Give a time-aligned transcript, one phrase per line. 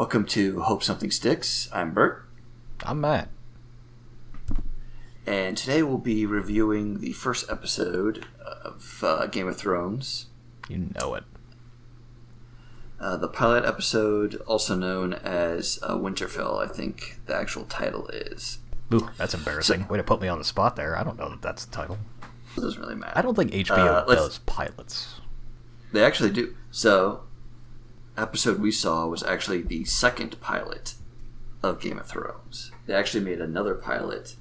[0.00, 1.68] Welcome to Hope Something Sticks.
[1.74, 2.24] I'm Bert,
[2.84, 3.28] I'm Matt.
[5.26, 10.28] and today we'll be reviewing the first episode of uh, Game of Thrones,
[10.70, 11.24] You know it.
[12.98, 16.64] uh, the pilot episode, also known as uh, Winterfell.
[16.64, 18.58] I think the actual title is.
[18.94, 19.86] Ooh, that's embarrassing.
[19.88, 20.96] Way to put me on the spot there.
[20.96, 21.98] I don't know that that's the title.
[22.56, 23.12] It doesn't really matter.
[23.18, 25.20] I don't think HBO Uh, does pilots.
[25.92, 26.54] They actually do.
[26.70, 27.24] So,
[28.16, 30.94] episode we saw was actually the second pilot
[31.62, 32.70] of Game of Thrones.
[32.86, 34.36] They actually made another pilot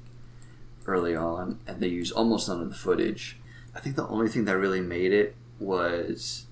[0.88, 3.38] early on, and they used almost none of the footage.
[3.76, 6.46] I think the only thing that really made it was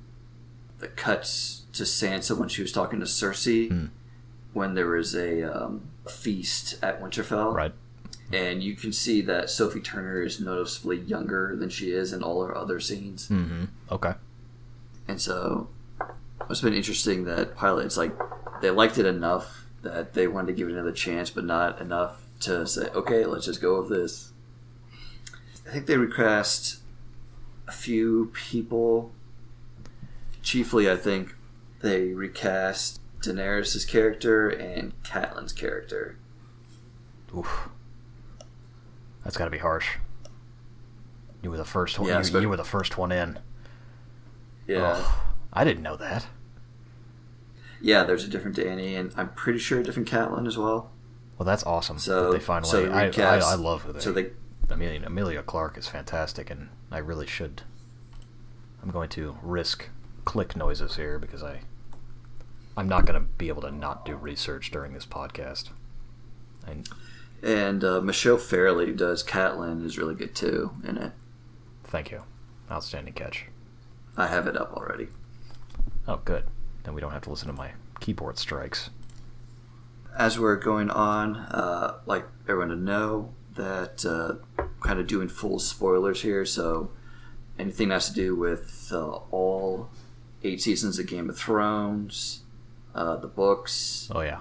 [0.80, 3.86] the cuts to Sansa when she was talking to Cersei Hmm.
[4.54, 7.74] when there was a, um, feast at Winterfell Right.
[8.32, 12.46] and you can see that Sophie Turner is noticeably younger than she is in all
[12.46, 13.28] her other scenes.
[13.30, 13.66] Mm-hmm.
[13.92, 14.14] Okay.
[15.08, 15.70] And so
[16.50, 18.14] it's been interesting that pilots like
[18.62, 22.24] they liked it enough that they wanted to give it another chance, but not enough
[22.42, 24.32] to say, okay, let's just go with this.
[25.68, 26.80] I think they recast
[27.68, 29.12] a few people.
[30.42, 31.36] Chiefly, I think
[31.82, 36.18] they recast Daenerys' character and Catelyn's character.
[37.36, 37.70] Oof.
[39.24, 39.98] That's got to be harsh.
[41.42, 42.08] You were the first one.
[42.08, 43.40] Yeah, you, you were the first one in.
[44.68, 44.94] Yeah.
[44.98, 45.16] Ugh.
[45.52, 46.26] I didn't know that.
[47.82, 50.92] Yeah, there's a different Danny, and I'm pretty sure a different Catelyn as well.
[51.38, 52.00] Well, that's awesome.
[52.00, 52.70] So- that they finally.
[52.72, 54.00] so I, I, I love who they.
[54.00, 54.32] So they
[54.70, 57.62] Emilia, Emilia Clarke is fantastic, and I really should.
[58.82, 59.90] I'm going to risk
[60.26, 61.62] click noises here because I.
[62.76, 65.70] I'm not going to be able to not do research during this podcast.
[66.68, 66.88] And
[67.42, 71.14] And uh, Michelle Fairley does Catelyn is really good too in it.
[71.84, 72.24] thank you,
[72.70, 73.46] outstanding catch.
[74.16, 75.08] I have it up already.
[76.08, 76.44] Oh, good.
[76.88, 78.92] Then we don't have to listen to my keyboard strikes.
[80.18, 85.60] As we're going on, uh, like everyone to know that uh, kind of doing full
[85.60, 86.46] spoilers here.
[86.46, 86.92] So
[87.60, 89.90] anything that has to do with uh, all
[90.44, 92.44] eight seasons of Game of Thrones,
[92.96, 94.40] uh, the books, Oh yeah,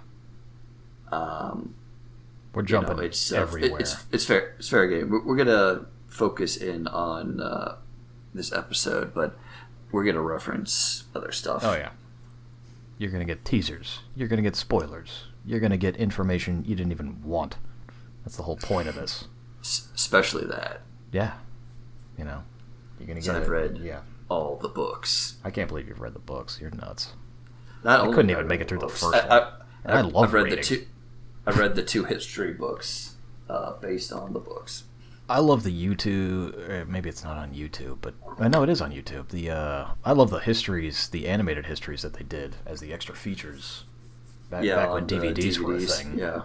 [1.11, 1.75] um,
[2.55, 3.81] we're you jumping know, it's uh, everywhere.
[3.81, 4.55] it- it's it's fair.
[4.61, 5.11] It's fair game.
[5.11, 7.79] We're, we're gonna focus in on uh,
[8.33, 9.37] this episode, but
[9.91, 11.65] we're gonna reference other stuff.
[11.65, 11.91] oh yeah.
[12.99, 14.01] You're gonna get teasers.
[14.15, 15.25] You're gonna get spoilers.
[15.45, 17.57] You're gonna get information you didn't even want.
[18.25, 19.29] That's the whole point of this.
[19.61, 21.35] S- especially that Yeah.
[22.19, 22.43] You know,
[22.99, 23.49] you're gonna get I've it.
[23.51, 24.01] read- Yeah.
[24.29, 25.37] all the books.
[25.45, 26.59] I can't believe you've read the books.
[26.61, 27.13] You're nuts.
[27.85, 29.49] Not I couldn't even make it through the books, first I, one.
[29.85, 30.59] I, I I've- love I've read reading.
[30.59, 30.87] the two.
[31.47, 33.15] I've read the two history books
[33.49, 34.85] uh, based on the books.
[35.29, 36.83] I love the YouTube.
[36.83, 39.29] Uh, maybe it's not on YouTube, but I know it is on YouTube.
[39.29, 43.15] The uh, I love the histories, the animated histories that they did as the extra
[43.15, 43.85] features
[44.51, 46.19] back, yeah, back when on DVDs, were a thing.
[46.19, 46.43] Yeah,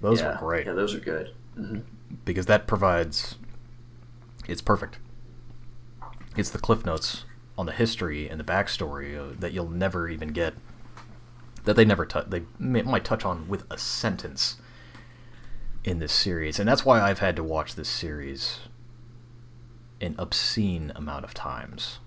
[0.00, 1.34] Those yeah, were great Yeah, those are good.
[1.54, 1.80] hmm
[2.24, 3.36] because that provides.
[4.46, 4.98] It's perfect.
[6.36, 7.24] It's the cliff notes
[7.56, 10.54] on the history and the backstory uh, that you'll never even get.
[11.64, 12.26] That they never touch.
[12.28, 14.56] They might touch on with a sentence
[15.84, 18.60] in this series, and that's why I've had to watch this series
[20.00, 21.98] an obscene amount of times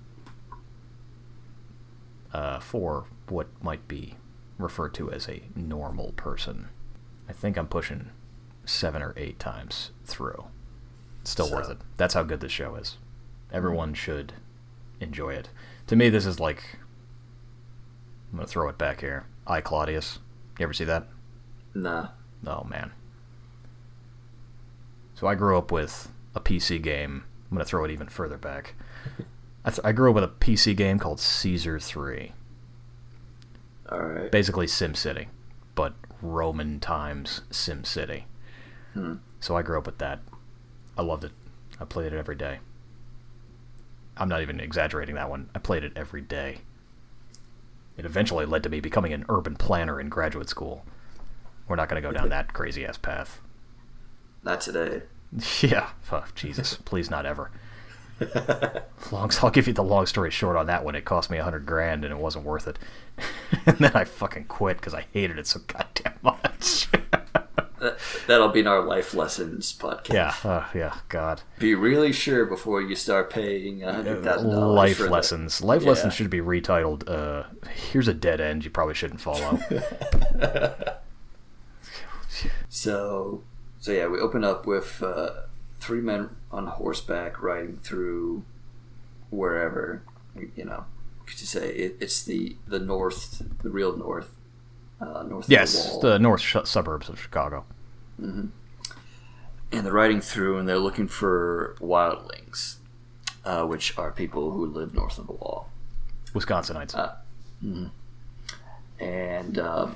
[2.33, 4.15] uh, for what might be
[4.57, 6.67] referred to as a normal person.
[7.27, 8.11] I think I'm pushing
[8.65, 10.45] seven or eight times through.
[11.23, 11.77] Still worth it.
[11.97, 12.97] That's how good this show is.
[13.51, 14.33] Everyone should
[14.99, 15.49] enjoy it.
[15.87, 16.77] To me, this is like.
[18.31, 19.25] I'm gonna throw it back here.
[19.47, 20.19] I Claudius.
[20.59, 21.07] You ever see that?
[21.73, 22.09] Nah.
[22.45, 22.91] Oh man.
[25.15, 27.23] So I grew up with a PC game.
[27.49, 28.75] I'm gonna throw it even further back.
[29.63, 32.33] I, th- I grew up with a PC game called Caesar 3.
[33.89, 34.31] All right.
[34.31, 35.27] Basically SimCity,
[35.73, 38.23] but Roman times SimCity.
[38.93, 39.15] Hmm.
[39.39, 40.19] So I grew up with that.
[40.97, 41.31] I loved it.
[41.79, 42.59] I played it every day.
[44.17, 45.49] I'm not even exaggerating that one.
[45.53, 46.59] I played it every day.
[47.97, 50.85] It eventually led to me becoming an urban planner in graduate school.
[51.67, 53.41] We're not going to go down that crazy ass path.
[54.43, 55.03] Not today.
[55.61, 57.51] Yeah, oh, Jesus, please not ever.
[59.11, 60.95] Long, I'll give you the long story short on that one.
[60.95, 62.79] It cost me a hundred grand and it wasn't worth it.
[63.65, 66.87] and then I fucking quit because I hated it so goddamn much.
[67.79, 70.13] That, that'll be in our life lessons podcast.
[70.13, 71.41] yeah, uh, yeah, God.
[71.59, 74.75] Be really sure before you start paying a hundred thousand dollars.
[74.99, 75.61] Life lessons.
[75.61, 75.89] Life Yeah.
[75.89, 77.03] lessons should be retitled.
[77.09, 77.43] Uh,
[77.91, 79.59] Here's a dead end you probably shouldn't follow.
[82.69, 83.43] So,
[83.85, 85.29] so yeah, we open up with uh,
[85.79, 88.43] three men on horseback riding through
[89.29, 90.01] wherever,
[90.55, 90.85] you know,
[91.27, 94.33] could you say it, it's the the north, the real north,
[94.99, 96.01] uh, north Yes, of the wall.
[96.13, 97.65] the north sh- suburbs of Chicago.
[98.17, 98.51] and
[99.71, 102.77] they're riding through and they're looking for wildlings,
[103.45, 105.69] uh, which are people who live north of the wall.
[106.33, 106.95] Wisconsinites.
[106.95, 107.11] Uh,
[108.99, 109.95] And um,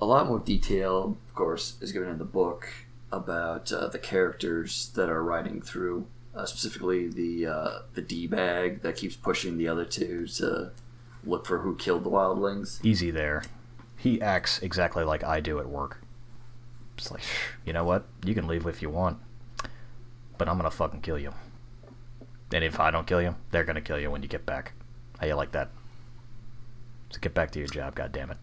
[0.00, 2.66] a lot more detail, of course, is given in the book
[3.10, 8.82] about uh, the characters that are riding through, uh, specifically the uh, the d bag
[8.82, 10.72] that keeps pushing the other two to
[11.24, 12.84] look for who killed the wildlings.
[12.84, 13.44] Easy there.
[13.96, 16.00] He acts exactly like I do at work.
[16.96, 17.22] It's like,
[17.64, 18.06] you know what?
[18.24, 19.18] You can leave if you want,
[20.36, 21.32] but I'm gonna fucking kill you.
[22.52, 24.72] And if I don't kill you, they're gonna kill you when you get back.
[25.18, 25.70] How you like that?
[27.10, 28.36] So get back to your job, goddammit.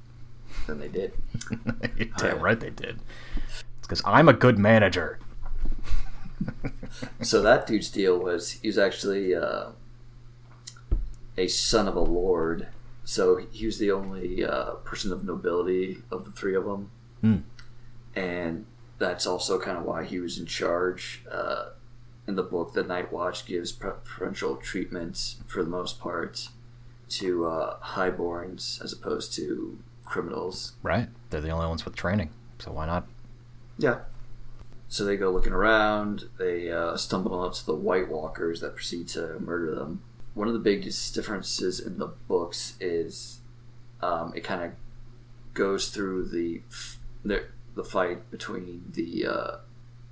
[0.68, 1.14] Then they did.
[2.18, 3.00] Damn right they did.
[3.86, 5.20] It's because I'm a good manager.
[7.22, 9.68] So that dude's deal was he was actually uh,
[11.38, 12.68] a son of a lord.
[13.04, 16.90] So he was the only uh, person of nobility of the three of them,
[17.22, 17.38] Hmm.
[18.16, 18.66] and
[18.98, 21.24] that's also kind of why he was in charge.
[21.30, 21.72] Uh,
[22.28, 26.48] in the book, the Night Watch gives preferential treatment for the most part
[27.10, 30.74] to uh, highborns as opposed to criminals.
[30.82, 31.10] Right?
[31.30, 32.30] They're the only ones with training,
[32.60, 33.06] so why not?
[33.78, 34.00] Yeah.
[34.88, 36.30] So they go looking around.
[36.38, 40.02] They uh, stumble up to the White Walkers that proceed to murder them.
[40.34, 43.40] One of the biggest differences in the books is
[44.02, 44.72] um, it kind of
[45.54, 46.62] goes through the,
[47.24, 47.46] the
[47.76, 49.58] the fight between the uh,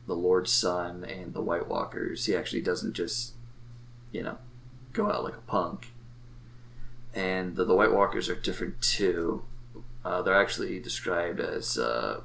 [0.08, 2.26] the Lord's son and the White Walkers.
[2.26, 3.34] He actually doesn't just
[4.12, 4.38] you know
[4.94, 5.88] go out like a punk.
[7.14, 9.44] And the, the White Walkers are different too.
[10.04, 12.22] Uh, they're actually described as uh,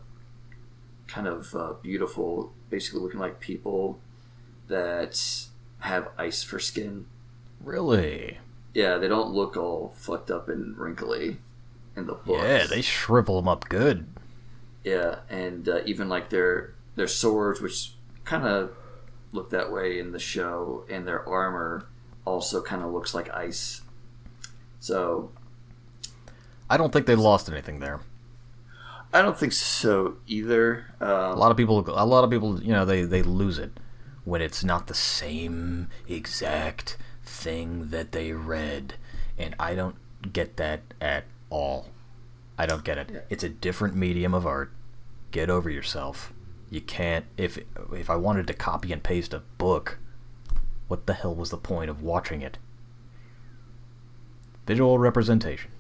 [1.09, 3.99] kind of uh, beautiful, basically looking like people
[4.69, 5.47] that
[5.81, 7.07] have ice for skin.
[7.65, 8.39] Really?
[8.75, 11.39] Yeah, they don't look all fucked up and wrinkly
[11.97, 12.43] in the books.
[12.43, 14.07] Yeah, they shrivel them up good.
[14.85, 17.93] Yeah, and uh, even like their their swords, which
[18.25, 18.71] kind of
[19.33, 21.87] look that way in the show, and their armor
[22.25, 23.83] also kind of looks like ice.
[24.81, 25.31] So
[26.71, 28.01] I don't think they lost anything there.
[29.13, 30.87] I don't think so either.
[31.01, 33.79] Um, A lot of people, a lot of people, you know, they they lose it
[34.25, 38.95] when it's not the same exact thing that they read,
[39.39, 39.97] and I don't
[40.33, 41.89] get that at all.
[42.59, 43.27] I don't get it.
[43.31, 44.73] It's a different medium of art.
[45.31, 46.33] Get over yourself.
[46.71, 47.25] You can't.
[47.39, 47.59] If
[47.93, 49.99] if I wanted to copy and paste a book,
[50.89, 52.59] what the hell was the point of watching it?
[54.67, 55.71] Visual representation.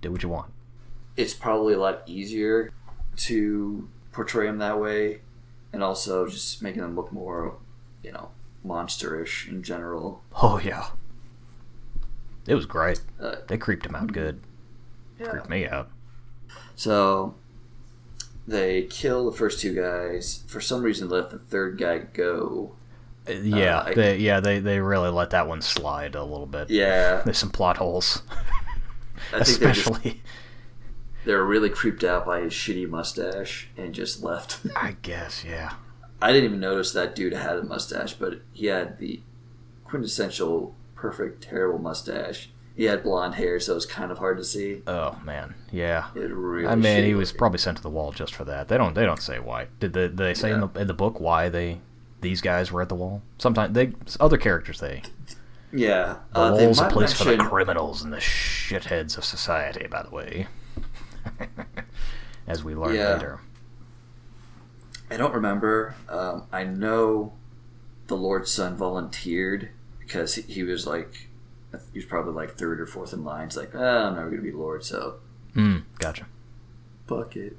[0.00, 0.52] Do what you want.
[1.20, 2.72] It's probably a lot easier
[3.16, 5.20] to portray them that way,
[5.72, 7.56] and also just making them look more,
[8.02, 8.30] you know,
[8.66, 10.22] monsterish in general.
[10.42, 10.86] Oh yeah.
[12.46, 13.00] It was great.
[13.20, 14.40] Uh, They creeped him out good.
[15.22, 15.90] Creeped me out.
[16.74, 17.34] So
[18.48, 20.42] they kill the first two guys.
[20.46, 22.72] For some reason, let the third guy go.
[23.28, 26.70] Uh, Yeah, I- they yeah they, they really let that one slide a little bit.
[26.70, 28.22] Yeah, There's some plot holes,
[29.32, 30.22] I think just especially.
[31.24, 34.58] They were really creeped out by his shitty mustache and just left.
[34.76, 35.74] I guess yeah.
[36.22, 39.20] I didn't even notice that dude had a mustache, but he had the
[39.84, 42.50] quintessential perfect terrible mustache.
[42.76, 44.82] He had blonde hair, so it was kind of hard to see.
[44.86, 46.08] Oh man, yeah.
[46.14, 46.66] It really.
[46.66, 48.68] I mean, he was probably sent to the wall just for that.
[48.68, 49.66] They don't they don't say why.
[49.80, 51.80] Did they, did they say in the in the book why they
[52.20, 53.22] these guys were at the wall?
[53.38, 55.02] Sometimes they other characters they
[55.72, 59.86] Yeah, the uh, they wall's a place for the criminals and the shitheads of society.
[59.86, 60.46] By the way,
[62.46, 63.14] as we learn Yeah.
[63.14, 63.40] later.
[65.10, 65.94] I don't remember.
[66.08, 67.32] Um, I know
[68.06, 71.28] the Lord's son volunteered because he, he was like,
[71.92, 73.46] he was probably like third or fourth in line.
[73.46, 75.16] It's like, ah, I'm never gonna be Lord, so
[75.54, 76.26] Mm, gotcha.
[77.08, 77.56] fuck it.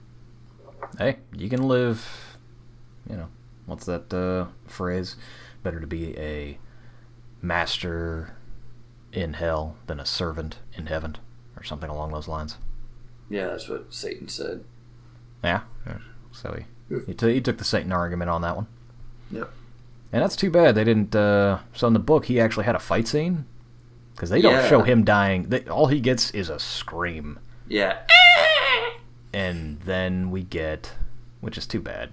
[0.97, 2.37] hey, you can live,
[3.09, 3.27] you know,
[3.65, 5.15] what's that uh, phrase?
[5.61, 6.57] Better to be a
[7.41, 8.35] master
[9.11, 11.17] in hell than a servant in heaven,
[11.57, 12.57] or something along those lines.
[13.31, 14.63] Yeah, that's what Satan said.
[15.43, 15.61] Yeah.
[16.33, 16.53] So
[16.89, 18.67] he he, t- he took the Satan argument on that one,
[19.31, 19.49] Yep.
[20.11, 21.15] and that's too bad they didn't.
[21.15, 23.45] Uh, so in the book, he actually had a fight scene
[24.13, 24.67] because they don't Yeah.
[24.69, 25.43] show him dying.
[25.49, 27.99] They, all he gets is a scream, Yeah.
[29.33, 30.93] and then we get,
[31.39, 32.11] which is too bad.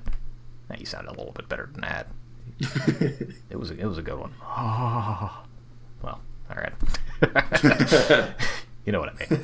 [0.70, 2.06] Now you sounded a little bit better than that.
[3.50, 4.32] It was a, it was a good one.
[6.02, 6.20] well,
[6.50, 6.72] all right.
[8.88, 9.42] you know what I mean.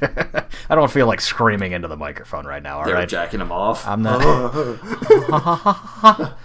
[0.70, 2.78] I don't feel like screaming into the microphone right now.
[2.78, 3.08] All they were right.
[3.08, 3.84] jacking him off.
[3.88, 4.22] I'm not.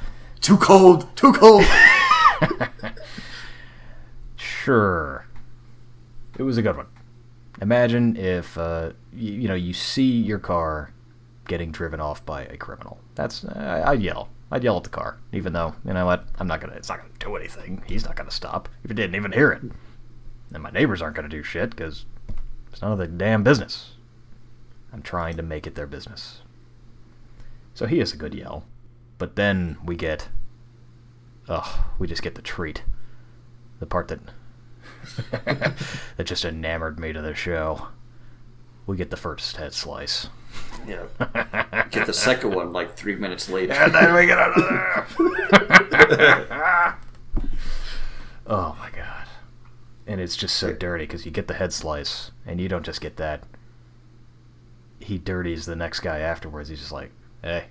[0.41, 1.15] too cold.
[1.15, 1.63] Too cold.
[4.35, 5.27] sure.
[6.39, 6.87] It was a good one.
[7.61, 10.91] Imagine if uh, you, you know you see your car
[11.47, 12.99] getting driven off by a criminal.
[13.13, 14.29] That's uh, I'd yell.
[14.51, 16.25] I'd yell at the car, even though you know what?
[16.39, 16.73] I'm not gonna.
[16.73, 17.83] It's not gonna do anything.
[17.85, 18.69] He's not gonna stop.
[18.83, 19.61] If he didn't even hear it,
[20.51, 22.05] and my neighbors aren't gonna do shit because
[22.71, 23.91] it's none of their damn business.
[24.91, 26.41] I'm trying to make it their business.
[27.73, 28.65] So he has a good yell,
[29.17, 30.29] but then we get,
[31.47, 32.83] ugh, we just get the treat,
[33.79, 34.19] the part that
[36.17, 37.87] that just enamored me to the show.
[38.85, 40.29] We get the first head slice.
[40.87, 41.05] Yeah.
[41.91, 43.73] Get the second one like three minutes later.
[43.73, 45.05] And then we get another.
[48.47, 49.18] oh my god.
[50.09, 52.99] And it's just so dirty because you get the head slice, and you don't just
[52.99, 53.43] get that.
[54.99, 56.69] He dirties the next guy afterwards.
[56.69, 57.11] He's just like,
[57.43, 57.65] hey,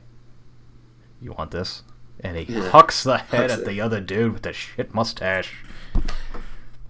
[1.21, 1.83] you want this?
[2.21, 2.69] And he Yeah.
[2.71, 3.67] hucks the head Hucks at it.
[3.67, 5.65] the other dude with the shit mustache,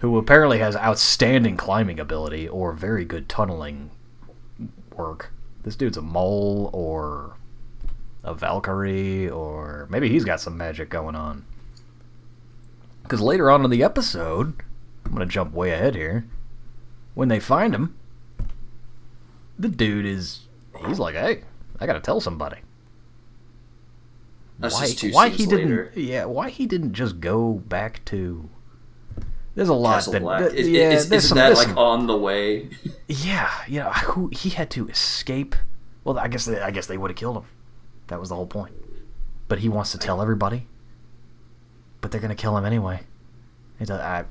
[0.01, 3.91] who apparently has outstanding climbing ability or very good tunneling
[4.95, 5.31] work.
[5.63, 7.37] This dude's a mole or
[8.23, 11.47] a Valkyrie, or maybe he's got some magic going on.
[13.03, 14.53] Because later on in the episode,
[15.09, 16.27] I'm going to jump way ahead here.
[17.15, 17.97] When they find him,
[19.59, 20.41] the dude is.
[20.87, 21.43] He's like, hey,
[21.81, 22.59] I got to tell somebody.
[24.59, 28.51] That's why, why he didn't yeah why he didn't just go back to
[29.55, 30.41] there's a lot Castle that, Black.
[30.43, 32.69] that- Is, yeah is, isn't some, that like some- on the way?
[33.09, 35.55] yeah, you know, who he had to escape.
[36.05, 37.45] Well, I guess they, I guess they would have killed him.
[38.09, 38.75] That was the whole point.
[39.49, 40.67] But he wants to tell everybody.
[42.01, 43.01] But they're gonna kill him anyway.
[43.81, 44.25] It does, I,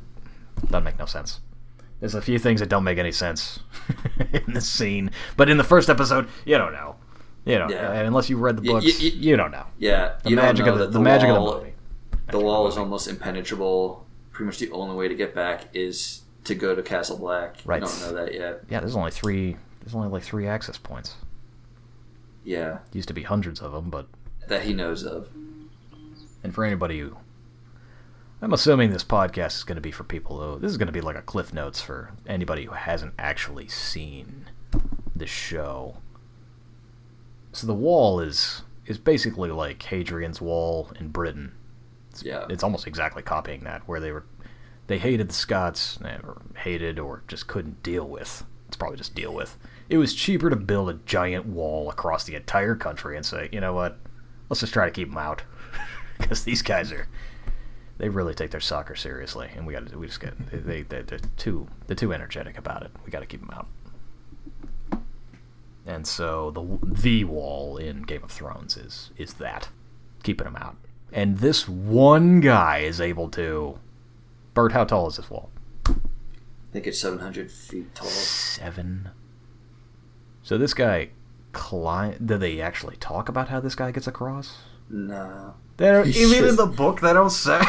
[0.69, 1.39] doesn't make no sense.
[1.99, 3.59] There's a few things that don't make any sense
[4.33, 6.95] in this scene, but in the first episode, you don't know.
[7.45, 8.01] You know, Yeah.
[8.01, 9.65] unless you read the books, y- you don't know.
[9.79, 11.73] Yeah, The you magic of the, that the, magic wall, of the movie.
[12.11, 12.83] The Magic wall is movie.
[12.83, 14.05] almost impenetrable.
[14.31, 17.55] Pretty much the only way to get back is to go to Castle Black.
[17.65, 17.81] Right.
[17.81, 18.63] You don't know that yet.
[18.69, 19.55] Yeah, there's only three.
[19.81, 21.15] There's only like three access points.
[22.43, 24.07] Yeah, Used to be hundreds of them, but
[24.47, 25.29] that he knows of.
[26.43, 27.17] And for anybody who.
[28.41, 30.59] I'm assuming this podcast is going to be for people who.
[30.59, 34.45] This is going to be like a Cliff Notes for anybody who hasn't actually seen
[35.15, 35.97] the show.
[37.51, 41.51] So the wall is is basically like Hadrian's Wall in Britain.
[42.11, 42.45] It's, Yeah.
[42.49, 44.23] it's almost exactly copying that, where they were
[44.85, 48.45] they hated the Scots, eh, or hated, or just couldn't deal with.
[48.67, 49.57] It's probably just deal with.
[49.89, 53.59] It was cheaper to build a giant wall across the entire country and say, you
[53.59, 53.97] know what,
[54.49, 55.41] let's just try to keep them out,
[56.19, 57.07] because these guys are
[57.97, 61.01] they really take their soccer seriously, and we got to we just get they they
[61.01, 62.91] they're too they're too energetic about it.
[63.05, 63.67] We got to keep them out.
[65.85, 69.69] And so the the wall in Game of Thrones is is that
[70.23, 70.75] keeping them out.
[71.11, 73.79] And this one guy is able to.
[74.53, 75.49] Bert, how tall is this wall?
[75.87, 75.93] I
[76.73, 78.07] think it's 700 feet tall.
[78.07, 79.09] Seven.
[80.43, 81.09] So this guy
[81.53, 82.17] climb.
[82.23, 84.57] Do they actually talk about how this guy gets across?
[84.89, 87.59] No, They don't, even in the book they don't say.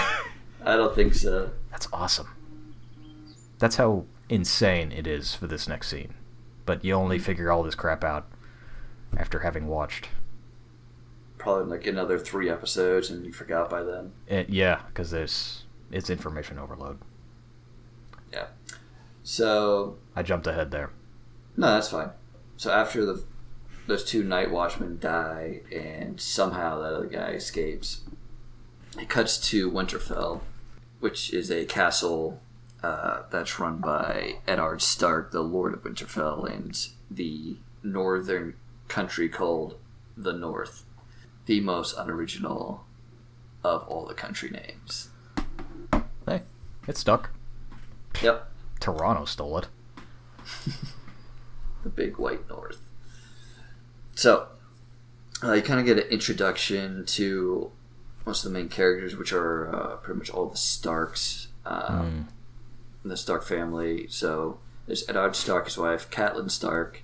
[0.64, 1.50] I don't think so.
[1.70, 2.28] That's awesome.
[3.58, 6.14] That's how insane it is for this next scene.
[6.66, 8.26] But you only figure all this crap out
[9.16, 10.08] after having watched.
[11.38, 14.12] Probably like another three episodes, and you forgot by then.
[14.26, 16.98] It, yeah, because there's it's information overload.
[18.32, 18.46] Yeah.
[19.22, 20.90] So I jumped ahead there.
[21.56, 22.10] no, that's fine.
[22.56, 23.22] So after the
[23.88, 28.02] those two night watchmen die, and somehow that other guy escapes,
[28.98, 30.42] it cuts to Winterfell,
[31.00, 32.40] which is a castle
[32.82, 36.78] uh, that's run by Eddard Stark, the Lord of Winterfell, and
[37.10, 38.54] the northern
[38.88, 39.78] country called
[40.16, 40.84] the North,
[41.46, 42.84] the most unoriginal
[43.64, 45.08] of all the country names.
[46.26, 46.42] Hey,
[46.86, 47.30] it stuck.
[48.20, 49.68] Yep, Toronto stole it.
[51.84, 52.82] the big white north.
[54.18, 54.48] So,
[55.44, 57.70] uh, you kind of get an introduction to
[58.26, 62.26] most of the main characters, which are uh, pretty much all the Starks, um,
[63.04, 64.08] the Stark family.
[64.08, 67.02] So, there's Eddard Stark, his wife, Catelyn Stark,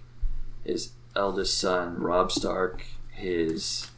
[0.65, 3.93] his eldest son, Robb Stark, his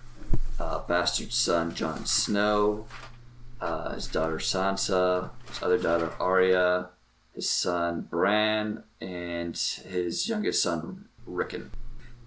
[0.61, 2.85] uh, bastard son, Jon Snow,
[3.63, 6.91] uh, his daughter Sansa, his other daughter Arya,
[7.35, 11.71] his son Bran, and his youngest son Rickon.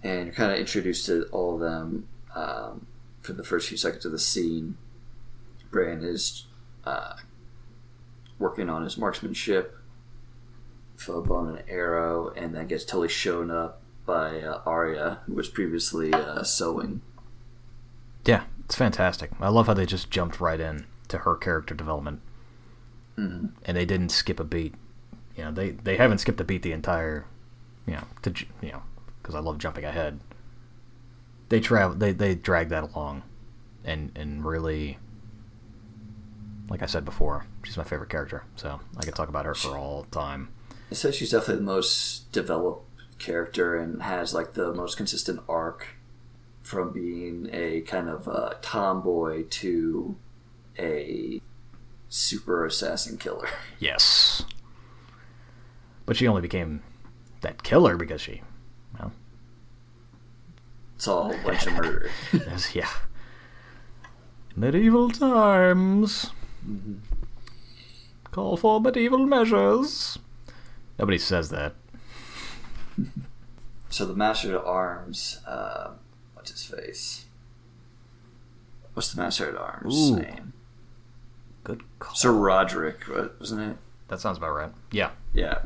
[0.02, 2.86] And you're kind of introduced to all of them um,
[3.22, 4.76] for the first few seconds of the scene.
[5.70, 6.46] Bran is
[6.84, 7.14] uh,
[8.38, 9.76] working on his marksmanship,
[11.06, 15.48] bow and an arrow, and then gets totally shown up by uh, Arya, who was
[15.48, 17.02] previously uh, sewing.
[18.24, 19.30] Yeah, it's fantastic.
[19.40, 22.20] I love how they just jumped right in to her character development,
[23.18, 23.50] Mhm.
[23.64, 24.74] and they didn't skip a beat.
[25.36, 27.26] You know, they they haven't skipped a beat the entire
[27.86, 28.82] you know, to you know,
[29.30, 30.20] because I love jumping ahead.
[31.48, 31.96] They travel.
[31.96, 33.22] They they drag that along,
[33.84, 34.98] and and really,
[36.68, 38.44] like I said before, she's my favorite character.
[38.56, 40.50] So I could talk about her for all time.
[40.92, 42.86] Say she's definitely the most developed
[43.18, 45.86] character and has like the most consistent arc
[46.62, 50.16] from being a kind of uh, tomboy to
[50.78, 51.40] a
[52.08, 53.48] super assassin killer.
[53.78, 54.44] Yes.
[56.06, 56.82] But she only became
[57.42, 58.42] that killer because she,
[58.98, 59.12] well,
[61.00, 62.10] It's all a bunch of murder.
[62.74, 62.90] Yeah.
[64.54, 66.30] Medieval times.
[68.30, 70.18] Call for medieval measures.
[70.98, 71.74] Nobody says that.
[73.88, 75.92] So the Master at Arms, uh,
[76.34, 77.24] what's his face?
[78.92, 80.16] What's the Master at Arms Ooh.
[80.16, 80.52] name?
[81.64, 82.14] Good call.
[82.14, 83.76] Sir Roderick, wa- wasn't it?
[84.08, 84.70] That sounds about right.
[84.92, 85.10] Yeah.
[85.32, 85.62] Yeah.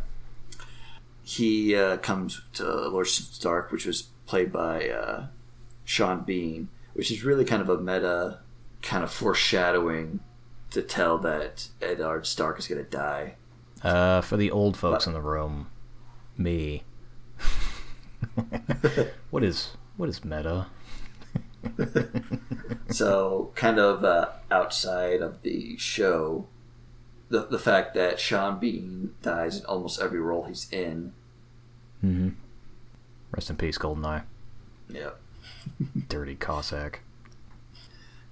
[1.24, 5.26] He uh, comes to Lord Stark, which was played by uh,
[5.84, 8.40] Sean Bean, which is really kind of a meta
[8.82, 10.20] kind of foreshadowing
[10.70, 13.34] to tell that Eddard Stark is going to die.
[13.82, 15.68] Uh, for the old folks But- in the room,
[16.36, 16.82] me.
[19.30, 20.66] what is what is meta?
[22.90, 26.46] So, kind of uh, outside of the show,
[27.28, 31.12] the the fact that Sean Bean dies in almost every role he's in.
[32.04, 32.28] Mm-hmm.
[33.34, 34.22] Rest in peace, Goldeneye.
[34.88, 35.10] Yeah.
[36.08, 37.00] Dirty Cossack.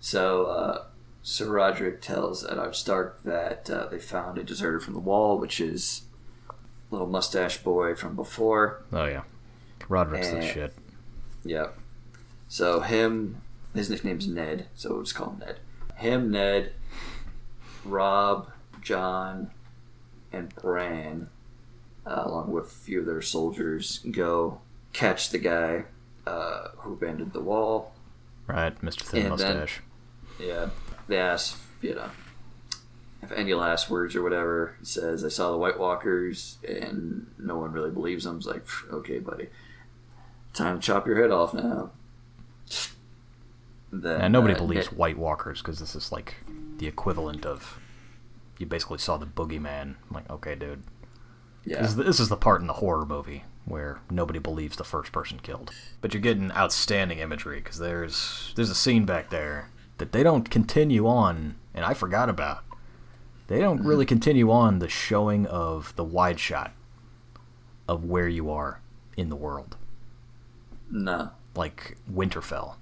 [0.01, 0.85] So, uh,
[1.23, 5.61] Sir Roderick tells Eddard Stark that uh, they found a deserter from the wall, which
[5.61, 6.03] is
[6.91, 8.83] little mustache boy from before.
[8.93, 9.23] Oh yeah.
[9.89, 10.53] Roderick's the Eh.
[10.53, 10.75] shit.
[11.45, 11.79] Yep.
[12.49, 13.41] So him,
[13.75, 15.59] his nickname's Ned, so we'll just call him Ned.
[15.97, 16.73] Him, Ned,
[17.85, 18.51] Robb,
[18.83, 19.51] Jon,
[20.33, 21.29] and Bran,
[22.07, 24.61] uh, along with a few of their soldiers, go
[24.93, 25.85] catch the guy
[26.27, 27.95] uh, who abandoned the wall.
[28.47, 29.03] Right, Mr.
[29.03, 29.81] Thin And then- Mustache.
[30.39, 30.69] Yeah.
[31.09, 32.11] They ask, you know,
[33.23, 34.77] if any last words or whatever.
[34.81, 38.37] He says, I saw the White Walkers, and no one really believes him.
[38.37, 39.49] He's like, okay, buddy.
[40.55, 41.91] Time to chop your head off now.
[43.93, 46.37] Then, And nobody uh, believes White Walkers because this is like
[46.79, 47.79] the equivalent of
[48.59, 49.83] you basically saw the boogeyman.
[49.83, 50.83] I'm like, okay, dude.
[51.65, 51.83] yeah.
[51.83, 54.85] This, is the, this is the part in the horror movie where nobody believes the
[54.85, 55.73] first person killed.
[56.01, 60.51] But you're getting outstanding imagery because there's there's a scene back there that they don't
[60.51, 62.65] continue on, and I forgot about.
[63.47, 63.89] They don't mm-hmm.
[63.89, 66.73] really continue on the showing of the wide shot
[67.89, 68.81] of where you are
[69.17, 69.77] in the world,
[70.91, 71.31] No.
[71.55, 72.77] like Winterfell.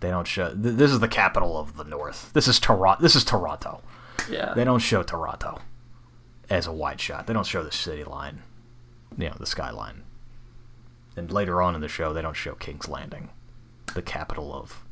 [0.00, 0.48] They don't show.
[0.54, 2.32] Th- this is the capital of the North.
[2.32, 3.02] This is Toronto.
[3.02, 3.80] This is Toronto.
[4.30, 4.54] Yeah.
[4.54, 5.60] They don't show Toronto
[6.50, 7.26] as a wide shot.
[7.26, 8.42] They don't show the city line,
[9.16, 10.02] you know, the skyline.
[11.18, 13.30] And later on in the show, they don't show King's Landing,
[13.94, 14.84] the capital of,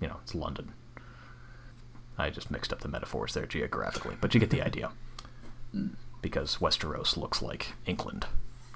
[0.00, 0.72] you know, it's London.
[2.16, 4.92] I just mixed up the metaphors there geographically, but you get the idea.
[6.20, 8.26] Because Westeros looks like England.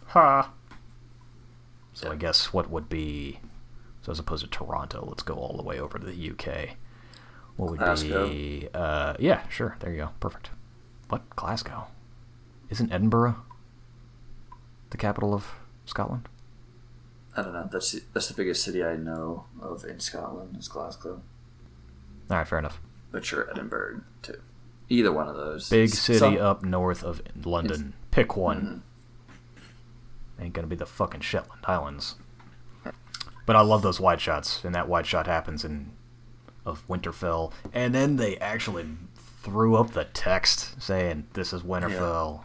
[0.08, 0.50] Ha!
[1.92, 3.38] So I guess what would be,
[4.02, 6.70] so as opposed to Toronto, let's go all the way over to the UK.
[7.56, 8.28] What would Glasgow.
[8.28, 8.68] be?
[8.74, 9.76] Uh, yeah, sure.
[9.78, 10.08] There you go.
[10.18, 10.50] Perfect.
[11.08, 11.86] What Glasgow?
[12.68, 13.36] Isn't Edinburgh
[14.90, 15.46] the capital of
[15.84, 16.28] Scotland?
[17.36, 17.68] I don't know.
[17.70, 21.20] That's the, that's the biggest city I know of in Scotland is Glasgow.
[22.30, 22.80] All right, fair enough.
[23.12, 24.40] But sure, Edinburgh, too.
[24.88, 25.68] Either one of those.
[25.68, 27.92] Big S- city some- up north of London.
[28.10, 28.82] Pick one.
[30.38, 30.42] Mhm.
[30.44, 32.16] Ain't gonna be the fucking Shetland Islands.
[33.46, 35.92] But I love those wide shots, and that wide shot happens in
[36.64, 42.42] of Winterfell, and then they actually threw up the text saying this is Winterfell.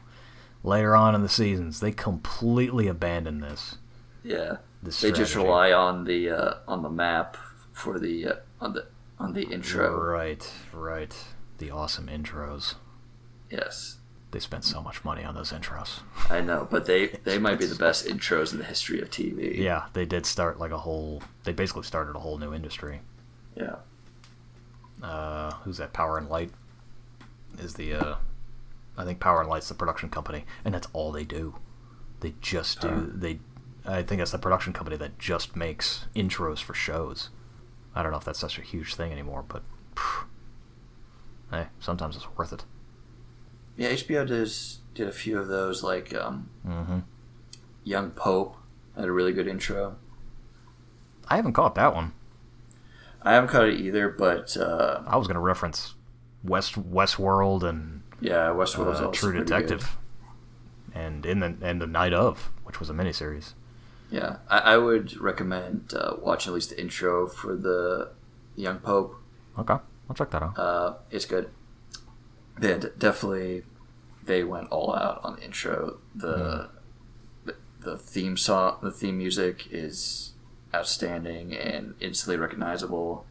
[0.63, 3.77] Later on in the seasons, they completely abandoned this.
[4.23, 4.57] Yeah.
[4.83, 7.37] This They just rely on the uh, on the map
[7.71, 8.87] for the uh, on the
[9.19, 9.99] on the intro.
[10.01, 11.15] Right, right.
[11.59, 12.75] The awesome intros.
[13.51, 13.97] Yes,
[14.31, 15.99] They spent so much money on those intros.
[16.29, 19.57] I know, but they they might be the best intros in the history of TV.
[19.57, 21.21] Yeah, they did start like a whole.
[21.43, 23.01] They basically started a whole new industry.
[23.55, 23.75] yeah,
[25.03, 25.93] uh, who's that?
[25.93, 26.51] Power and Light
[27.59, 28.15] is the uh,
[28.97, 31.55] I think Power and Light's the production company, and that's all they do.
[32.21, 33.01] They just do Huh.
[33.13, 33.39] they.
[33.85, 37.29] I think that's the production company that just makes intros for shows.
[37.95, 39.63] I don't know if that's such a huge thing anymore, but
[39.95, 40.27] phew,
[41.51, 42.63] hey, sometimes it's worth it.
[43.75, 43.89] yeah.
[43.89, 46.99] HBO does did a few of those, like um, hmm
[47.83, 48.55] Young Pope
[48.95, 49.95] had a really good intro.
[51.27, 52.11] I haven't caught that one.
[53.23, 55.95] I haven't caught it either, but uh, I was going to reference
[56.43, 59.97] West Westworld and yeah, Westworld's uh, True Detective,
[60.93, 63.53] and in the and the Night of, which was a miniseries.
[64.11, 68.11] Yeah, I, I would recommend uh, watching at least the intro for the
[68.55, 69.15] Young Pope.
[69.57, 70.59] Okay, I'll check that out.
[70.59, 71.49] Uh, it's good.
[72.59, 73.63] D- definitely.
[74.23, 75.97] They went all out on the intro.
[76.13, 76.69] The,
[77.45, 80.33] the the theme song, the theme music is
[80.75, 83.25] outstanding and instantly recognizable,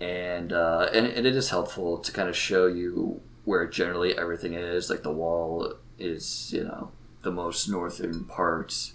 [0.00, 4.54] and uh, and, and it is helpful to kind of show you where generally everything
[4.54, 4.90] is.
[4.90, 6.90] Like the wall is, you know,
[7.22, 8.92] the most northern part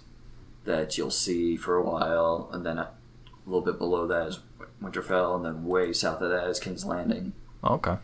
[0.68, 2.90] that you'll see for a while, and then a
[3.46, 4.40] little bit below that is
[4.82, 7.32] Winterfell, and then way south of that is King's Landing.
[7.64, 7.96] Okay.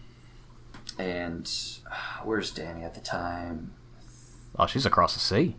[0.98, 1.50] And
[1.90, 3.72] uh, where's Danny at the time?
[4.59, 5.57] Oh, she's across the sea.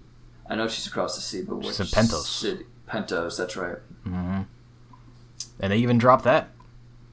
[0.49, 2.23] I know she's across the sea, but She's in Pentos.
[2.25, 2.65] City?
[2.87, 3.77] Pentos, that's right.
[4.05, 4.41] Mm-hmm.
[5.59, 6.49] And they even dropped that.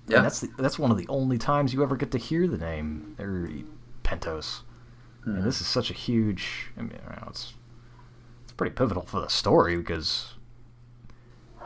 [0.08, 2.46] Yeah, And that's the, that's one of the only times you ever get to hear
[2.46, 3.48] the name or
[4.04, 4.60] Pentos.
[5.26, 5.36] Mhm.
[5.38, 6.70] And this is such a huge.
[6.76, 7.54] I mean, I know, it's it's
[8.62, 10.34] pretty pivotal for the story because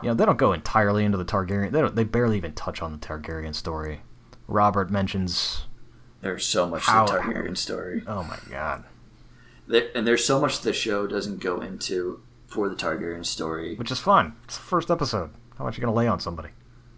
[0.01, 1.71] you know they don't go entirely into the Targaryen.
[1.71, 1.95] They don't.
[1.95, 4.01] They barely even touch on the Targaryen story.
[4.47, 5.65] Robert mentions,
[6.21, 8.85] there's so much How- to the Targaryen story, oh my god,
[9.67, 13.75] there, and there's so much the show doesn't go into for the Targaryen story.
[13.75, 14.35] which is fun.
[14.45, 15.29] It's the first episode.
[15.59, 16.49] How much you gonna lay on somebody?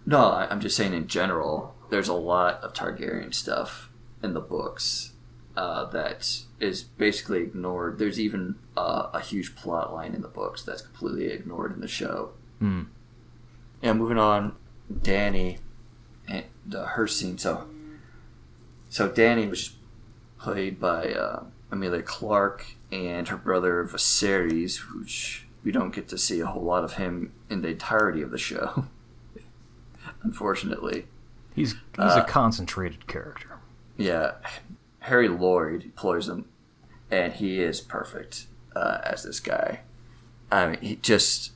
[0.05, 3.89] No, I'm just saying in general, there's a lot of Targaryen stuff
[4.23, 5.11] in the books
[5.59, 6.17] uh, that
[6.59, 7.99] is basically ignored.
[7.99, 11.87] There's even uh, a huge plot line in the books that's completely ignored in the
[11.87, 12.31] show.
[12.59, 12.83] Hmm.
[13.81, 14.55] Yeah, moving on,
[15.03, 15.57] Danny
[16.27, 17.37] and uh, her scene.
[17.37, 17.67] So,
[18.89, 19.75] so Danny was
[20.37, 26.39] played by uh, Emilia Clarke and her brother Viserys, which we don't get to see
[26.39, 28.85] a whole lot of him in the entirety of the show.
[30.23, 31.05] Unfortunately,
[31.55, 33.57] He's he's Uh, a concentrated character.
[33.97, 34.33] yeah,
[35.09, 36.45] Harry Lloyd plays him,
[37.11, 38.45] and he is perfect
[38.75, 39.81] uh, as this guy.
[40.51, 41.51] I mean, he just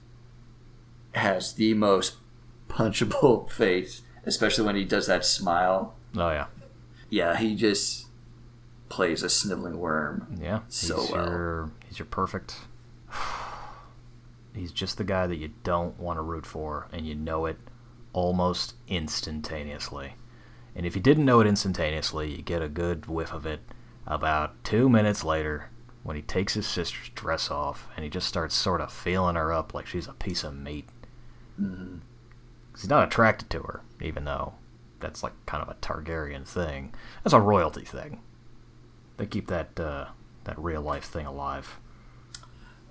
[1.14, 2.16] has the most
[2.68, 5.96] punchable face, especially when he does that smile.
[6.16, 6.46] Oh yeah,
[7.10, 8.08] Yeah, he just
[8.90, 10.36] plays a sniveling worm.
[10.40, 10.60] yeah.
[10.68, 11.26] He's So well.
[11.30, 12.56] your he's your perfect.
[14.56, 17.58] He's just the guy that you don't want to root for, and you know it
[18.14, 20.14] almost instantaneously.
[20.76, 23.60] And if you didn't know it instantaneously, you get a good whiff of it
[24.08, 25.70] about two minutes later
[26.04, 29.54] when he takes his sister's dress off and he just starts sort of feeling her
[29.54, 30.90] up like she's a piece of meat.
[31.62, 32.00] Mhm.
[32.74, 34.56] 'Cause He's not attracted to her, even though
[35.00, 36.94] that's like kind of a Targaryen thing.
[37.24, 38.22] That's a royalty thing.
[39.18, 40.08] They keep that uh,
[40.46, 41.78] that real life thing alive.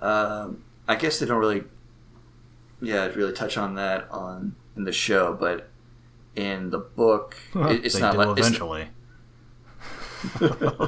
[0.01, 1.65] Um, I guess they don't really,
[2.81, 5.69] yeah, really touch on that on in the show, but
[6.37, 8.89] in the book, it, it's they not do like eventually.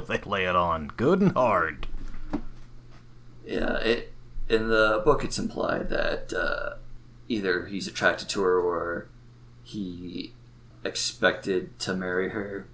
[0.06, 1.86] they lay it on good and hard.
[3.44, 4.12] Yeah, it
[4.48, 6.76] in the book it's implied that uh,
[7.28, 9.08] either he's attracted to her or
[9.62, 10.32] he
[10.84, 12.66] expected to marry her,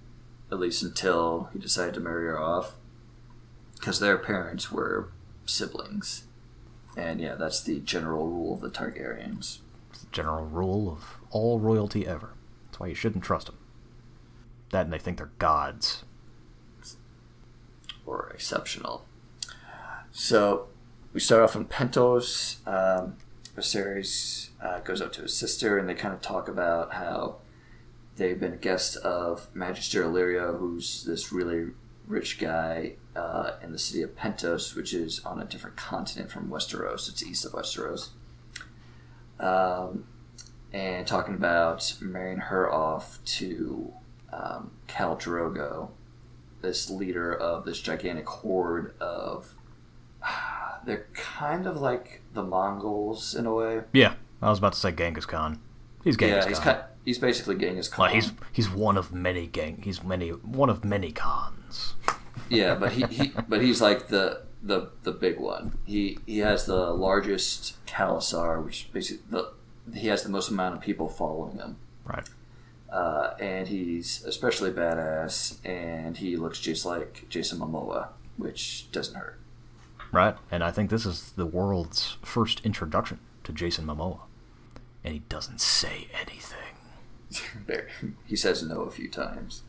[0.51, 2.73] at least until he decided to marry her off,
[3.75, 5.09] because their parents were
[5.45, 6.25] siblings,
[6.97, 9.59] and yeah, that's the general rule of the Targaryens.
[9.89, 12.33] It's the general rule of all royalty ever.
[12.81, 13.59] Why you shouldn't trust them.
[14.71, 16.03] That and they think they're gods.
[18.07, 19.05] or exceptional.
[20.11, 20.65] So
[21.13, 22.57] we start off in Pentos.
[22.67, 23.17] Um,
[23.55, 27.35] Viserys uh, goes up to his sister, and they kind of talk about how
[28.15, 31.73] they've been guests of Magister Illyrio, who's this really
[32.07, 36.49] rich guy uh, in the city of Pentos, which is on a different continent from
[36.49, 37.07] Westeros.
[37.07, 38.09] It's east of Westeros.
[39.39, 40.05] Um,
[40.73, 43.93] and talking about marrying her off to
[44.31, 45.89] um, Khal Drogo,
[46.61, 49.53] this leader of this gigantic horde of.
[50.83, 53.81] They're kind of like the Mongols in a way.
[53.93, 55.59] Yeah, I was about to say Genghis Khan.
[56.03, 56.73] He's Genghis yeah, he's Khan.
[56.75, 58.05] kind, he's basically Genghis Khan.
[58.05, 59.81] Well, he's he's one of many gang.
[59.83, 61.93] He's many one of many Khans.
[62.49, 65.77] yeah, but he, he but he's like the the the big one.
[65.85, 69.51] He he has the largest Khalasar, which basically the
[69.93, 71.77] he has the most amount of people following him.
[72.05, 72.27] Right.
[72.91, 79.39] Uh, and he's especially badass, and he looks just like Jason Momoa, which doesn't hurt.
[80.11, 80.35] Right.
[80.51, 84.19] And I think this is the world's first introduction to Jason Momoa,
[85.05, 86.57] and he doesn't say anything.
[88.25, 89.63] He says no a few times.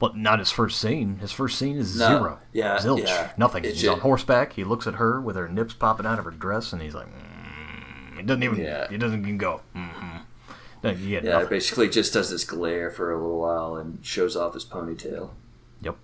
[0.00, 1.18] But not his first scene.
[1.18, 2.38] His first scene is No, zero.
[2.52, 3.06] yeah, Zilch.
[3.06, 3.30] yeah.
[3.36, 3.64] Nothing.
[3.64, 4.54] It's he's on horseback.
[4.54, 7.06] He looks at her with her nips popping out of her dress, and he's like,
[7.06, 7.31] mm,
[8.22, 8.58] he doesn't even.
[8.60, 8.88] Yeah.
[8.88, 9.60] He doesn't even go.
[9.76, 10.16] Mm-hmm.
[10.84, 11.48] No, Yeah, nothing.
[11.48, 15.30] basically just does this glare for a little while and shows off his ponytail.
[15.82, 15.96] Yep.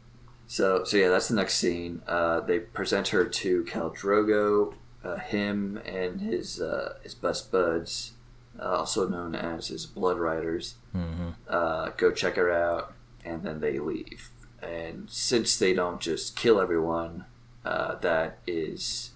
[0.46, 2.02] So, so yeah, that's the next scene.
[2.06, 8.12] Uh, they present her to Khal Drogo, uh, him and his uh, his best buds,
[8.60, 11.28] uh, also known as his Blood Riders, Mm-hmm.
[11.48, 14.30] uh, go check her out, and then they leave.
[14.62, 17.24] And since they don't just kill everyone,
[17.64, 19.10] uh, that is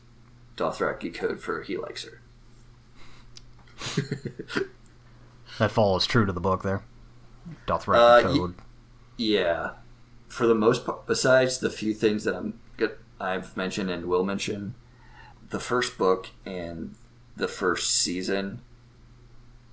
[0.57, 2.21] Dothraki code for he likes her.
[5.59, 6.83] That follows true to the book there.
[7.67, 8.55] Dothraki Uh, y- code.
[9.19, 9.71] Yeah,
[10.29, 12.59] for the most part, besides the few things that I'm
[13.21, 14.75] I've mentioned and will mention,
[15.51, 16.95] the first book and
[17.37, 18.63] the first season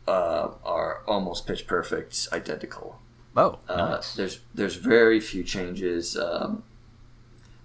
[0.08, 3.00] uh, are almost pitch perfect, identical.
[3.36, 4.14] oh, Uh, nice.
[4.16, 6.16] There's there's very few changes.
[6.18, 6.64] Um,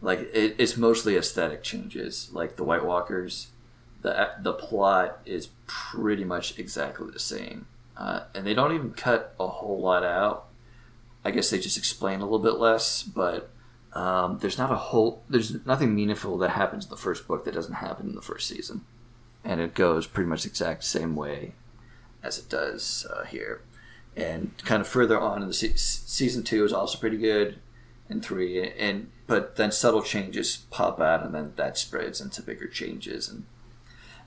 [0.01, 2.31] like it, it's mostly aesthetic changes.
[2.33, 3.49] Like the White Walkers,
[4.05, 9.35] the the plot is pretty much exactly the same, uh, and they don't even cut
[9.41, 10.45] a whole lot out.
[11.25, 13.51] I guess they just explain a little bit less, but
[13.95, 17.55] um, there's not a whole there's nothing meaningful that happens in the first book that
[17.55, 18.85] doesn't happen in the first season,
[19.43, 21.55] and it goes pretty much the exact same way
[22.23, 23.63] as it does uh, here.
[24.15, 27.59] And kind of further on in the se- season two is also pretty good
[28.11, 32.69] and three and but then subtle changes pop out and then that spreads into bigger
[32.69, 33.45] changes and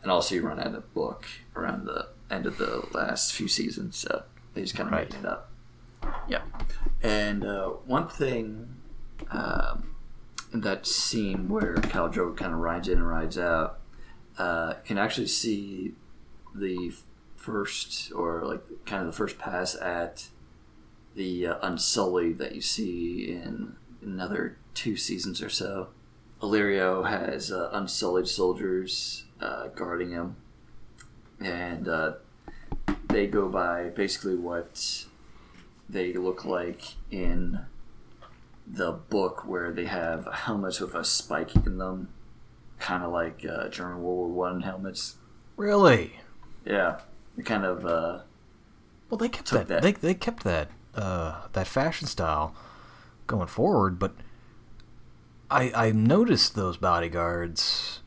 [0.08, 3.98] and also you run out of book around the end of the last few seasons
[3.98, 5.12] so they just kind of Right.
[5.12, 5.52] make it up
[6.30, 6.44] yeah
[7.04, 8.74] and uh, one thing
[9.32, 9.98] um,
[10.54, 13.82] in that scene where Khal Drogo kind of rides in and rides out
[14.38, 15.92] uh, you can actually see
[16.56, 16.94] the
[17.36, 20.28] first or like kind of the first pass at
[21.16, 25.90] the uh, Unsullied that you see in another two seasons or so.
[26.42, 30.36] Illyrio has uh, Unsullied soldiers uh, guarding him,
[31.40, 32.14] and uh,
[33.10, 35.06] they go by basically what
[35.90, 37.60] they look like in
[38.66, 42.10] the book, where they have helmets with a spike in them,
[42.80, 45.16] kind of like uh, German World War One helmets.
[45.56, 46.20] really?
[46.66, 47.00] Yeah,
[47.38, 47.86] they kind of.
[47.86, 48.20] Uh,
[49.10, 49.82] Well, they kept that, that.
[49.82, 52.54] They, they kept that uh, that fashion style
[53.26, 54.14] going forward, but
[55.50, 58.02] I I noticed those bodyguards,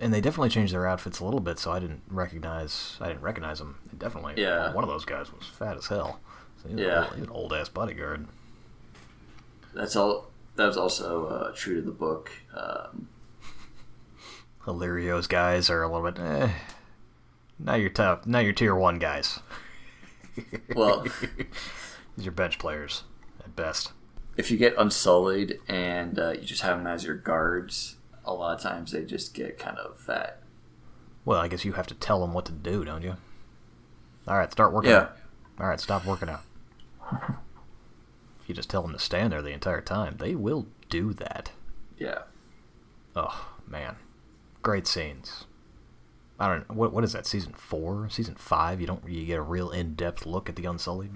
[0.00, 3.22] and they definitely changed their outfits a little bit, so I didn't recognize I didn't
[3.22, 3.78] recognize them.
[3.96, 4.72] Definitely, Yeah.
[4.72, 6.20] One of those guys was fat as hell.
[6.62, 7.12] So he was Yeah.
[7.14, 8.26] an old ass bodyguard.
[9.74, 10.30] That's all.
[10.56, 12.30] That was also uh, true to the book.
[12.54, 13.08] Um,
[14.66, 16.20] Illyrio's guys are a little bit.
[16.20, 16.50] Eh,
[17.58, 18.26] now you're tough.
[18.26, 19.40] Now you're tier one guys.
[20.74, 21.06] Well-
[22.16, 23.04] these are bench players
[23.42, 23.92] at best.
[24.36, 28.56] if you get Unsullied and uh, you just have them as your guards, a lot
[28.56, 30.40] of times they just get kind of fat.
[31.24, 33.16] Well, I guess you have to tell them what to do, don't you?
[34.26, 34.90] All right, start working.
[34.90, 34.98] Yeah.
[34.98, 35.16] out.
[35.60, 36.42] All right, stop working out.
[37.12, 41.52] if you just tell them to stand there the entire time, they will do that.
[41.98, 42.22] Yeah.
[43.14, 43.96] Oh man,
[44.62, 45.44] great scenes.
[46.38, 46.70] I don't.
[46.70, 47.26] What what is that?
[47.26, 48.80] Season four, season five?
[48.80, 49.06] You don't.
[49.06, 51.12] You get a real in depth look at the Unsullied.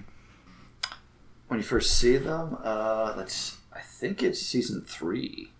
[1.47, 3.57] When you first see them, uh, that's.
[3.73, 5.51] I think it's season three.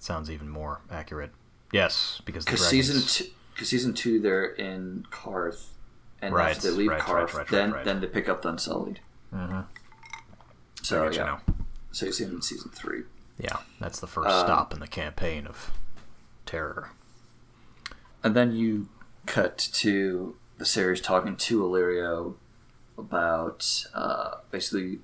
[0.00, 1.30] That sounds even more accurate.
[1.72, 5.66] Yes, because Because season two, because season two, they're in Qarth,
[6.22, 9.00] and Right, after they leave right, Qarth, right, then then they pick up the Unsullied.
[9.30, 9.66] Mhm.
[10.82, 11.38] So get you yeah,
[11.92, 13.02] so you see them in season three.
[13.38, 15.70] Yeah, that's the first Um, stop in the campaign of
[16.46, 16.88] terror.
[18.24, 18.88] And then you
[19.26, 22.36] cut to Viserys talking to Illyrio
[22.96, 25.00] about uh, basically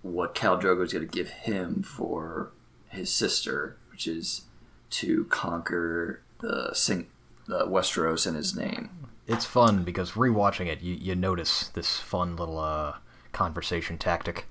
[0.00, 2.50] what Khal Drogo is going to give him for
[2.88, 4.42] his sister, which is
[4.90, 7.06] to conquer the Sing-
[7.48, 8.90] Westeros in his name.
[9.26, 12.96] It's fun because rewatching it, you, you notice this fun little uh,
[13.32, 14.48] conversation tactic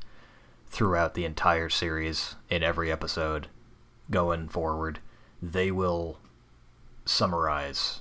[0.68, 3.46] throughout the entire series in every episode
[4.10, 4.98] going forward.
[5.44, 6.18] They will
[7.06, 8.00] summarize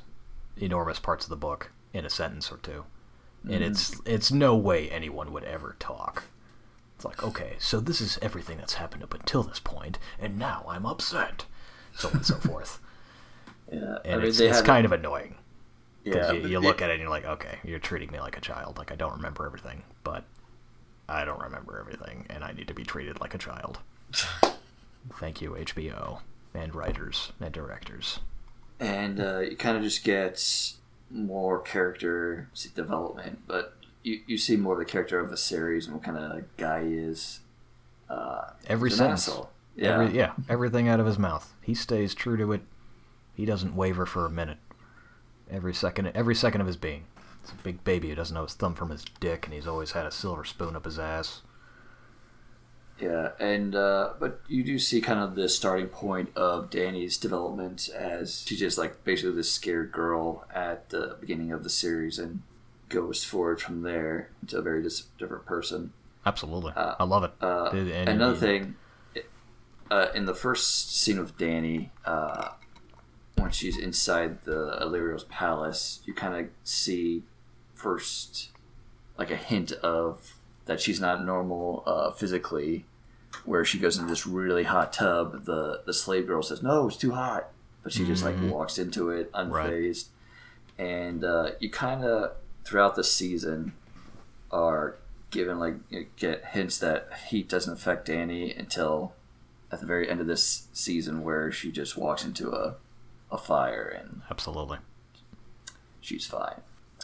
[0.57, 2.87] enormous parts of the book in a sentence or two.
[3.47, 6.25] And it's it's no way anyone would ever talk.
[7.05, 10.65] It's like, okay, so this is everything that's happened up until this point, and now
[10.67, 11.45] I'm upset.
[11.95, 12.81] So on and so forth.
[13.71, 15.37] Yeah, And it's, it's kind of annoying.
[16.03, 16.33] yeah.
[16.33, 18.41] you, you it- look at it and you're like, okay, you're treating me like a
[18.41, 18.79] child.
[18.79, 20.25] Like I don't remember everything, but
[21.07, 23.81] I don't remember everything, and I need to be treated like a child.
[25.21, 26.21] Thank you, HBO
[26.55, 28.21] and writers and directors.
[28.81, 30.79] and uh, you kind of just gets
[31.11, 36.05] more character development, but you, you see more of the character of Viserys and what
[36.05, 37.41] kind of guy he is.
[38.09, 39.29] Uh, Every sentence.
[39.75, 41.53] Yeah, Every, yeah, everything out of his mouth.
[41.61, 42.61] He stays true to it.
[43.35, 44.59] He doesn't waver for a minute.
[45.51, 47.05] Every second, every second of his being.
[47.43, 49.91] It's a big baby who doesn't know his thumb from his dick, and he's always
[49.93, 51.43] had a silver spoon up his ass.
[53.01, 57.89] Yeah, and uh, but you do see kind of the starting point of Danny's development
[57.95, 62.43] as she's just like basically this scared girl at the beginning of the series and
[62.95, 65.93] goes forward from there to a very dis- different person.
[66.27, 67.33] Absolutely, Uh, I love it.
[67.41, 67.71] Uh,
[68.07, 68.77] another thing,
[69.91, 72.49] uh, in the first scene with Danny, uh,
[73.37, 77.25] when she's inside the Illyrio's palace, you kind of see
[77.75, 78.51] first
[79.19, 80.35] like a hint of
[80.67, 82.87] that she's not normal uh, physically.
[83.45, 86.97] Where she goes into this really hot tub, the the slave girl says, "No, it's
[86.97, 87.49] too hot,"
[87.83, 88.49] but she just like Mhm.
[88.51, 89.71] walks into it Right.
[89.71, 90.07] unfazed.
[90.79, 93.73] And uh, you kind of throughout the season
[94.51, 94.97] are
[95.31, 95.75] given like
[96.17, 99.13] get hints that heat doesn't affect Dany until
[99.73, 102.77] at the very end of this season where she just walks into a
[103.33, 104.79] a fire and Absolutely.
[106.01, 106.61] she's fine.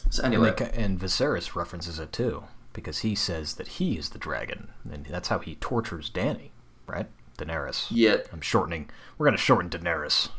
[0.09, 4.09] So And, anyway, they, and Viserys references it too, because he says that he is
[4.09, 6.49] the dragon, and that's how he tortures Dany,
[6.87, 7.07] right?
[7.37, 7.87] Daenerys.
[7.89, 8.17] Yeah.
[8.31, 8.89] I'm shortening.
[9.17, 10.29] We're going to shorten Daenerys.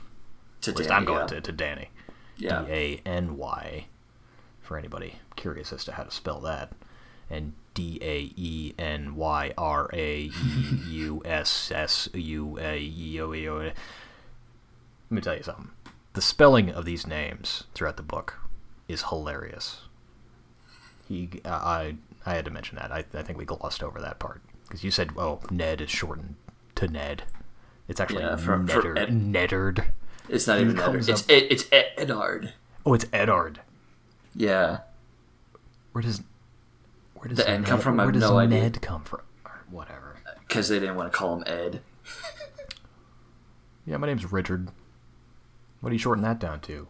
[0.62, 1.26] to At least Dany, I'm going yeah.
[1.26, 1.88] to, to Dany.
[2.38, 2.62] yeah.
[2.64, 3.86] D A N Y,
[4.62, 6.72] for anybody curious as to how to spell that.
[7.28, 10.32] And D A E N Y R A E
[10.88, 13.58] U S S U A E O E O.
[13.58, 13.74] Let
[15.10, 15.70] me tell you something.
[16.14, 18.38] The spelling of these names throughout the book
[18.88, 19.82] is hilarious.
[21.08, 21.96] He, I,
[22.26, 22.92] I had to mention that.
[22.92, 26.36] I, I think we glossed over that part because you said, "Oh, Ned is shortened
[26.76, 27.22] to Ned."
[27.88, 29.78] It's actually Yeah, for Neddard.
[29.78, 29.86] Ed-.
[30.28, 31.08] It's not even Eddard.
[31.08, 32.52] It's Ed, it's Ed, Eddard.
[32.86, 33.60] Oh, it's Eddard.
[34.34, 34.78] Yeah.
[35.92, 36.22] Where does
[37.14, 38.00] where does The N come from?
[38.00, 38.60] I Where have does no idea.
[38.62, 39.20] Ned come from?
[39.44, 40.16] Or whatever.
[40.40, 41.82] Because they didn't want to call him Ed.
[43.84, 44.68] Yeah, my name's Richard.
[45.80, 46.86] What do you shorten that down to?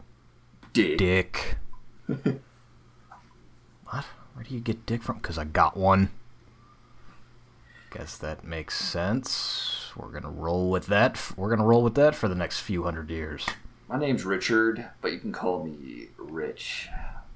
[0.75, 0.99] Dick.
[0.99, 1.57] Dick.
[2.07, 4.05] what?
[4.35, 5.17] Where do you get dick from?
[5.17, 6.11] Because I got one.
[7.93, 9.91] Guess that makes sense.
[9.97, 11.19] We're gonna roll with that.
[11.35, 13.47] We're gonna roll with that for the next few hundred years.
[13.89, 16.89] My name's Richard, but you can call me Rich.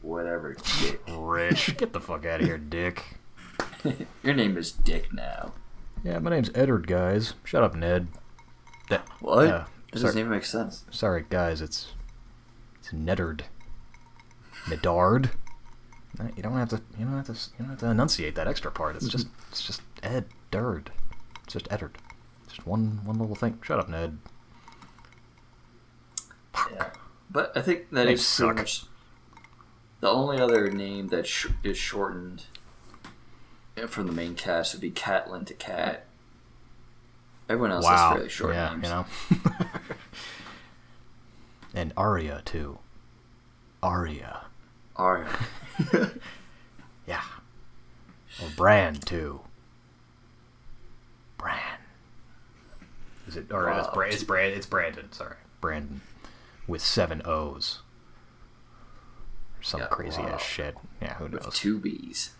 [0.06, 1.00] Whatever, Dick.
[1.08, 3.02] Rich, get the fuck out of here, Dick.
[4.22, 5.52] Your name is Dick now.
[6.04, 7.34] Yeah, my name's Eddard, guys.
[7.42, 8.06] Shut up, Ned.
[8.88, 9.48] That, What?
[9.48, 10.84] Yeah, that doesn't even make sense.
[10.92, 11.60] Sorry, guys.
[11.60, 11.88] It's
[12.78, 13.42] it's Neddard.
[14.66, 15.30] Nedard.
[16.36, 16.80] You don't have to.
[16.96, 17.32] You don't have to.
[17.32, 18.94] You don't have to enunciate that extra part.
[18.94, 19.26] It's just.
[19.50, 20.92] It's just Ed Dard.
[21.42, 21.98] It's just Eddard.
[22.46, 23.58] Just one one little thing.
[23.62, 24.18] Shut up, Ned.
[26.72, 26.90] Yeah.
[27.28, 28.56] But I think that Names is pretty suck.
[28.56, 28.84] much
[30.06, 32.44] the only other name that sh- is shortened
[33.76, 36.06] eh, from the main cast would be Catelyn to Cat.
[37.48, 38.12] Everyone else wow.
[38.14, 38.84] fairly short yeah, names.
[38.84, 39.06] you know.
[41.74, 42.78] and Arya too.
[43.82, 44.44] Arya.
[44.94, 45.28] Arya.
[47.06, 47.22] Yeah.
[48.42, 49.40] Or Bran too.
[51.38, 51.78] Bran.
[53.28, 53.52] Is it?
[53.52, 53.94] Or it's, Wow.
[53.94, 54.54] Bra- it's Brand.
[54.54, 55.12] It's Brandon.
[55.12, 56.00] Sorry, Brandon,
[56.66, 57.80] with seven O's.
[59.62, 60.28] Some Yeah, crazy wow.
[60.28, 60.76] ass shit.
[61.02, 61.54] Yeah, who with knows?
[61.54, 62.30] two B's.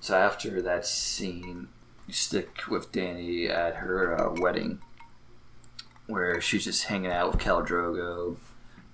[0.00, 1.68] So after that scene,
[2.06, 4.80] you stick with Dany at her uh, wedding,
[6.06, 8.36] where she's just hanging out with Khal Drogo.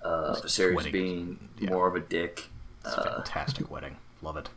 [0.03, 0.91] Uh, Viserys wedding.
[0.91, 1.71] being Yeah.
[1.71, 2.49] more of a dick.
[2.85, 3.97] It's a Uh, fantastic wedding.
[4.21, 4.49] Love it.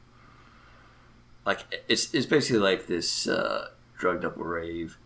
[1.46, 3.68] like it's it's basically like this uh,
[3.98, 4.96] drugged up rave.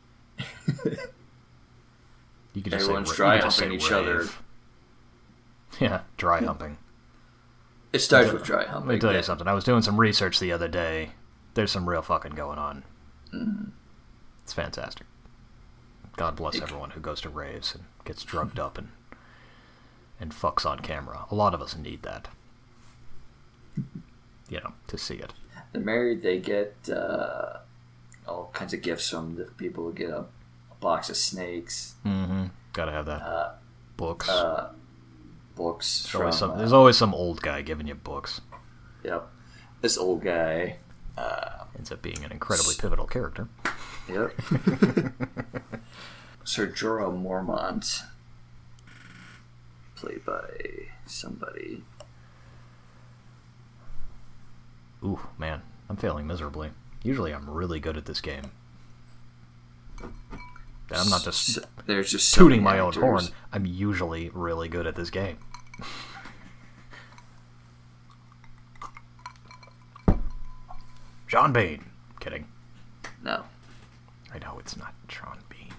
[2.53, 4.27] You can just everyone's say, dry you could just humping each other.
[5.81, 6.77] Yeah, dry humping.
[7.95, 8.89] It starts with dry humping.
[8.89, 9.47] Let me tell you but- something.
[9.49, 11.11] I was doing some research the other day.
[11.55, 12.83] There's some real fucking going on.
[13.33, 13.71] Mm-hmm.
[14.43, 15.07] It's fantastic.
[16.17, 18.89] God bless It- everyone who goes to raves and gets drugged up and
[20.21, 21.27] and fucks on camera.
[21.31, 22.29] A lot of us need that.
[24.49, 25.33] You know, to see it.
[25.73, 26.21] They're married.
[26.23, 27.61] They get uh,
[28.29, 29.85] all kinds of gifts from the people.
[29.85, 30.19] Who get a,
[30.71, 32.45] a box of snakes, Mm-hmm.
[32.75, 33.23] Gotta have that.
[33.23, 33.53] uh,
[33.97, 34.29] books.
[34.29, 34.71] uh,
[35.57, 38.40] books there's, always some, uh, there's always some old guy giving you books.
[39.05, 39.29] Yep.
[39.81, 40.79] This old guy.
[41.17, 43.49] Uh, Ends up being an incredibly pivotal character.
[44.09, 44.33] yep.
[46.45, 48.02] Sir Jorah Mormont,
[49.96, 50.42] played by
[51.07, 51.83] somebody.
[55.02, 56.71] Ooh, man, I'm failing miserably.
[57.02, 58.50] Usually I'm really good at this game.
[60.02, 63.25] I'm not just S- there's just so many my own horn.
[63.52, 65.38] I'm usually really good at this game.
[71.27, 71.85] Sean Bean.
[72.20, 72.46] Kidding.
[73.22, 73.44] No,
[74.33, 75.72] I know it's not Sean Bean.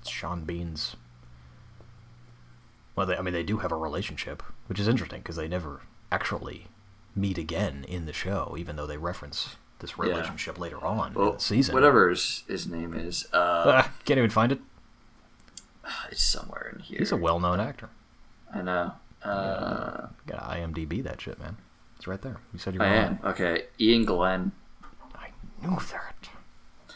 [0.00, 0.96] It's Sean Bean's.
[2.96, 5.80] Well, they, I mean, they do have a relationship, which is interesting because they never
[6.12, 6.66] actually
[7.14, 11.38] meet again in the show, even though they reference this relationship later on in the
[11.38, 11.72] season.
[11.74, 14.60] whatever his, his name is, uh, Ah, can't even find it.
[16.10, 16.98] it's somewhere in here.
[16.98, 17.88] He's a well-known actor.
[18.54, 18.92] I know.
[19.22, 21.56] Uh, You gotta IMDb that shit, man.
[21.96, 22.36] It's right there.
[22.52, 23.64] You said you were I am okay.
[23.80, 24.52] Iain Glen.
[25.14, 25.28] I
[25.62, 26.28] knew that.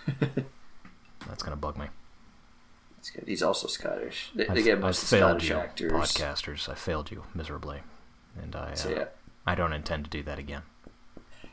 [1.29, 1.87] That's gonna bug me.
[2.97, 3.25] That's good.
[3.27, 4.31] He's also Scottish.
[4.35, 5.93] They, they get most Scottish you, actors.
[5.93, 6.69] podcasters.
[6.69, 7.81] I failed you miserably,
[8.41, 9.05] and I uh, So yeah,
[9.47, 10.63] I don't intend to do that again.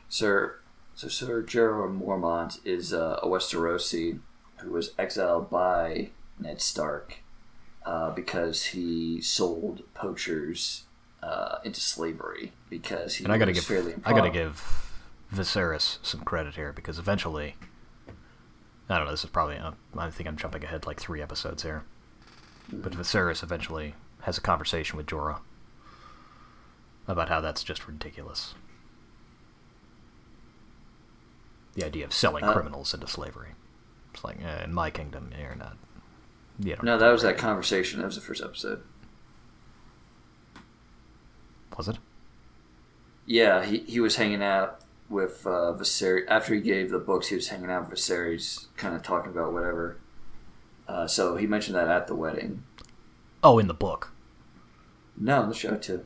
[0.08, 0.56] Sir.
[0.94, 4.20] So Sir Jorah Mormont is uh, a Westerosi
[4.58, 7.21] who was exiled by Ned Stark
[7.84, 10.84] uh, because he sold poachers
[11.22, 14.90] uh, into slavery because he And I gotta was give fairly I gotta give
[15.34, 17.54] Viserys some credit here because eventually,
[18.88, 19.12] I don't know.
[19.12, 21.84] This is probably uh, I think I'm jumping ahead like three episodes here,
[22.72, 25.38] but Viserys eventually has a conversation with Jorah
[27.08, 28.54] about how that's just ridiculous.
[31.74, 33.50] The idea of selling Uh, criminals into slavery.
[34.12, 35.76] It's like eh, in my kingdom, you're not.
[36.76, 38.00] Don't No, that was that conversation.
[38.00, 38.82] That was the first episode.
[41.76, 41.98] was it?
[43.26, 46.24] Yeah, he, he was hanging out with uh, Viserys.
[46.28, 49.52] After he gave the books, he was hanging out with Viserys, kind of talking about
[49.52, 49.98] whatever.
[50.88, 52.64] Uh, so he mentioned that at the wedding.
[53.42, 54.12] Oh, in the book.
[55.16, 56.04] No, in the show too.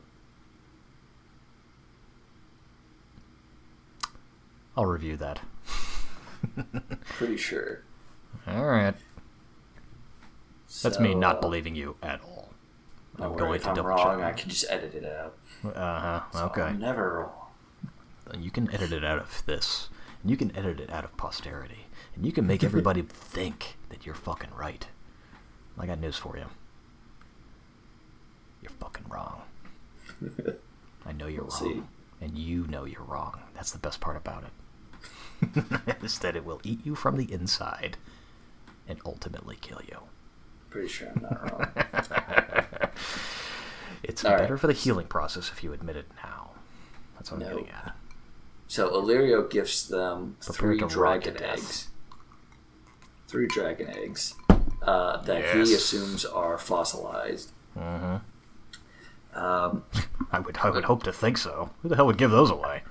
[4.76, 5.40] I'll review that.
[7.04, 7.82] Pretty sure.
[8.46, 8.94] All right.
[10.82, 12.50] That's me not believing you at all.
[13.18, 14.26] I'm worry, going if to I'm double wrong, check.
[14.26, 15.36] I can just edit it out.
[15.64, 16.20] Uh huh.
[16.32, 16.62] So Okay.
[16.62, 18.42] I'm never wrong.
[18.42, 19.88] You can edit it out of this,
[20.22, 24.04] and you can edit it out of posterity, and you can make everybody think that
[24.04, 24.86] you're fucking right.
[25.78, 26.46] I got news for you.
[28.62, 29.42] You're fucking wrong.
[31.06, 31.82] I know you're wrong, see.
[32.20, 33.40] and you know you're wrong.
[33.54, 35.64] That's the best part about it.
[36.02, 37.96] is that it will eat you from the inside,
[38.88, 39.98] and ultimately kill you.
[40.70, 42.90] Pretty sure I'm not wrong.
[44.02, 44.40] It's All right.
[44.40, 46.50] better for the healing process if you admit it now.
[47.16, 47.56] That's what I'm No.
[47.56, 47.96] getting at.
[48.68, 51.88] So Illyrio gifts them Prepare three to rot to dragon eggs.
[53.26, 54.34] Three dragon eggs
[54.82, 55.68] uh, that Yes.
[55.68, 57.50] he assumes are fossilized.
[57.74, 58.16] hmm
[59.34, 59.82] Um,
[60.30, 61.70] I would, I would hope to think so.
[61.82, 62.82] Who the hell would give those away?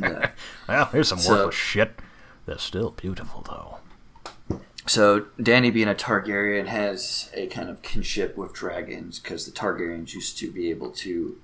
[0.00, 0.30] Yeah.
[0.68, 2.00] well, here's some So- worthless shit.
[2.46, 3.78] They're still beautiful, though.
[4.88, 10.14] So Dany, being a Targaryen, has a kind of kinship with dragons because the Targaryens
[10.14, 11.38] used to be able to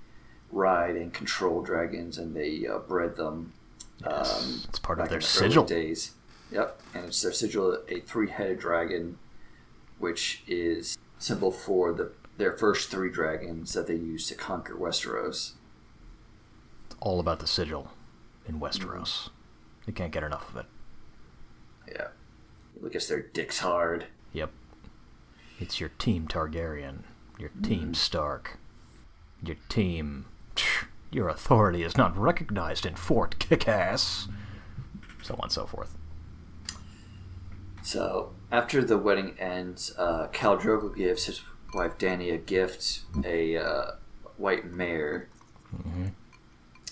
[0.51, 3.53] ride and control dragons, and they uh, bred them.
[4.05, 5.64] Yes, um, it's part of their the sigil.
[5.64, 6.12] Days.
[6.51, 9.18] Yep, and it's their sigil, a three-headed dragon,
[9.99, 15.53] which is symbol for the their first three dragons that they used to conquer Westeros.
[16.86, 17.92] It's all about the sigil
[18.47, 19.30] in Westeros.
[19.86, 20.66] You can't get enough of it.
[21.92, 22.09] Yeah,
[22.85, 24.07] I guess their dicks hard.
[24.33, 24.51] Yep.
[25.61, 27.01] It's your team Targaryen,
[27.39, 28.59] your team Stark,
[29.43, 30.27] your team.
[31.11, 34.29] Your authority is not recognized in Fort Kickass.
[35.22, 35.97] So on and so forth.
[37.85, 43.57] So after the wedding ends, uh, Khal Drogo gives his wife Dany a gift, a
[43.57, 43.91] uh,
[44.39, 45.29] white mare,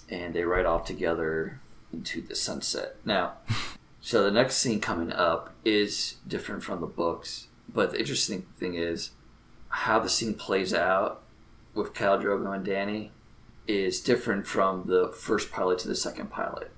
[0.09, 1.61] and they ride off together
[1.93, 2.97] into the sunset.
[3.05, 3.33] Now,
[4.05, 8.75] so the next scene coming up is different from the books, but the interesting thing
[8.75, 9.13] is
[9.69, 11.23] how the scene plays out
[11.73, 13.11] with Khal Drogo and Dany
[13.69, 16.73] is different from the first pilot to the second pilot.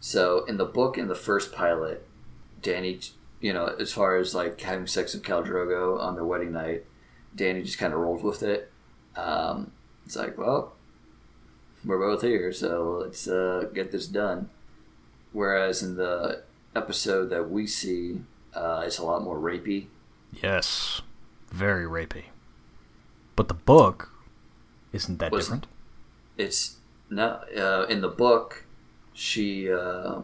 [0.00, 2.08] So in the book, in the first pilot,
[2.62, 3.10] Dany,
[3.42, 6.86] you know, as far as like having sex with Khal Drogo on their wedding night,
[7.36, 8.72] Dany just kind of rolls with it.
[9.16, 9.72] Um,
[10.06, 10.72] it's like, well,
[11.84, 14.48] we're both here, so let's uh, get this done.
[15.32, 16.42] Whereas in the
[16.74, 18.20] episode that we see,
[18.54, 19.86] uh, it's a lot more rapey.
[20.32, 21.02] Yes.
[21.50, 22.24] Very rapey.
[23.36, 24.10] But the book
[24.92, 25.66] isn't that Was- different.
[26.38, 26.76] It's
[27.10, 28.64] no uh, in the book,
[29.12, 30.22] she uh,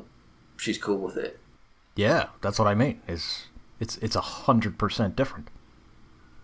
[0.56, 1.38] she's cool with it.
[1.94, 3.00] Yeah, that's what I mean.
[3.06, 3.46] Is
[3.80, 5.48] it's it's a hundred percent different,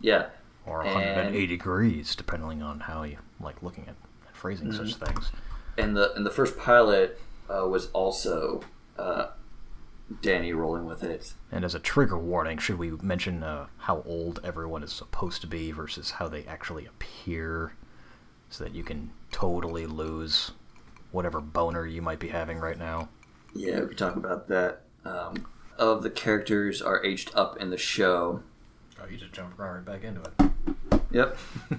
[0.01, 0.27] Yeah,
[0.67, 3.95] or And- 180 degrees, depending on how you like looking at,
[4.35, 5.05] phrasing such Mm-hmm.
[5.07, 5.31] things.
[5.79, 7.19] and the and the first pilot
[7.49, 8.63] uh, was also
[8.99, 9.29] uh,
[10.21, 11.35] Dany rolling with it.
[11.51, 15.47] And as a trigger warning, should we mention uh, how old everyone is supposed to
[15.47, 17.75] be versus how they actually appear,
[18.51, 20.53] so that you can totally lose
[21.11, 23.09] whatever boner you might be having right now?
[23.55, 24.83] Yeah, we could talk about that.
[25.05, 25.47] Um,
[25.79, 28.43] of the characters are aged up in the show.
[29.01, 30.51] Oh, you just jumped right back into it.
[31.11, 31.37] Yep.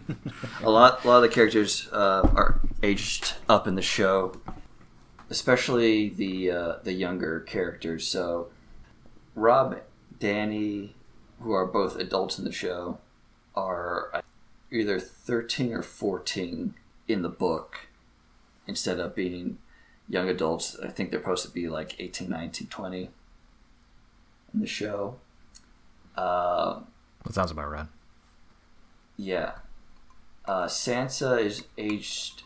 [0.64, 4.40] a lot, a lot of the characters uh, are aged up in the show.
[5.30, 8.08] Especially the uh, the younger characters.
[8.08, 8.50] So
[9.36, 9.80] Robb,
[10.20, 10.90] Dany,
[11.40, 13.00] who are both adults in the show,
[13.56, 14.24] are
[14.72, 16.76] either thirteen or fourteen
[17.08, 17.88] in the book,
[18.68, 19.58] instead of being
[20.08, 20.78] young adults.
[20.84, 23.10] I think they're supposed to be like 18, 19, 20
[24.54, 25.16] in the show.
[26.16, 26.82] Uh,
[27.26, 27.88] That sounds about right.
[29.18, 29.54] yeah.
[30.46, 32.44] Uh, Sansa is aged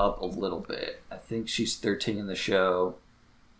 [0.00, 1.02] up a little bit.
[1.10, 2.96] I think she's 13 in the show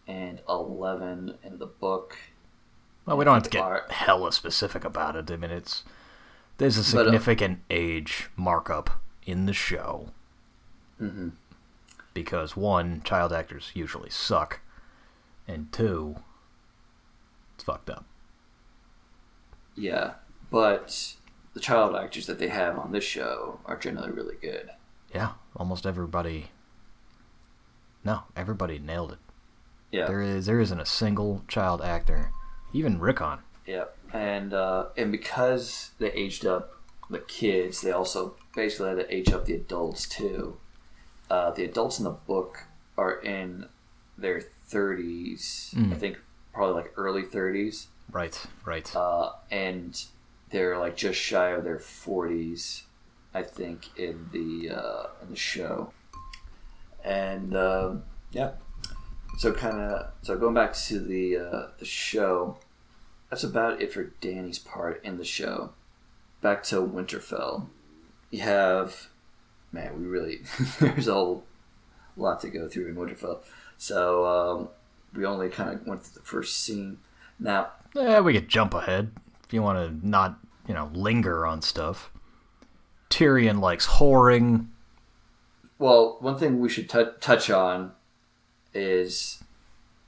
[0.06, 2.16] and 11 in the book.
[3.06, 3.90] Well, we don't have to get Art.
[3.92, 5.30] hella specific about it.
[5.30, 5.84] I mean, it's
[6.58, 10.08] there's a But, uh, significant age markup in the show
[11.00, 11.30] Mm-hmm.
[12.12, 14.60] because one, child actors usually suck,
[15.48, 16.16] and two,
[17.54, 18.04] it's fucked up.
[19.76, 20.14] Yeah.
[20.50, 21.14] But
[21.54, 24.70] the child actors that they have on this show are generally really good.
[25.14, 26.50] Yeah, almost everybody.
[28.04, 29.18] No, everybody nailed it.
[29.92, 30.06] Yeah.
[30.06, 32.30] There is there isn't a single child actor,
[32.72, 33.38] even Rickon.
[33.66, 36.76] Yeah, and uh, and because they aged up
[37.10, 40.56] the kids, they also basically had to age up the adults too.
[41.28, 42.64] Uh, the adults in the book
[42.96, 43.66] are in
[44.16, 45.96] their thirties, I Mm.
[45.98, 46.18] think,
[46.52, 48.94] probably like early thirties, Right, right.
[48.96, 50.02] uh, and
[50.50, 52.84] they're like just shy of their forties,
[53.34, 55.92] I think, in the uh, in the show.
[57.04, 58.52] And um, yeah,
[59.38, 62.58] so kind of so going back to the uh, the show,
[63.28, 65.72] that's about it for Dany's part in the show.
[66.40, 67.66] Back to Winterfell,
[68.30, 69.08] you have
[69.72, 70.40] man, we really
[70.80, 71.44] there's a whole
[72.16, 73.40] lot to go through in Winterfell.
[73.78, 74.68] So um,
[75.14, 76.98] we only kind of went through the first scene.
[77.38, 79.12] Now Yeah, we could jump ahead
[79.44, 82.10] if you want to not, you know, linger on stuff.
[83.10, 84.68] Tyrion likes whoring.
[85.78, 87.92] Well, one thing we should tou touch on
[88.72, 89.42] is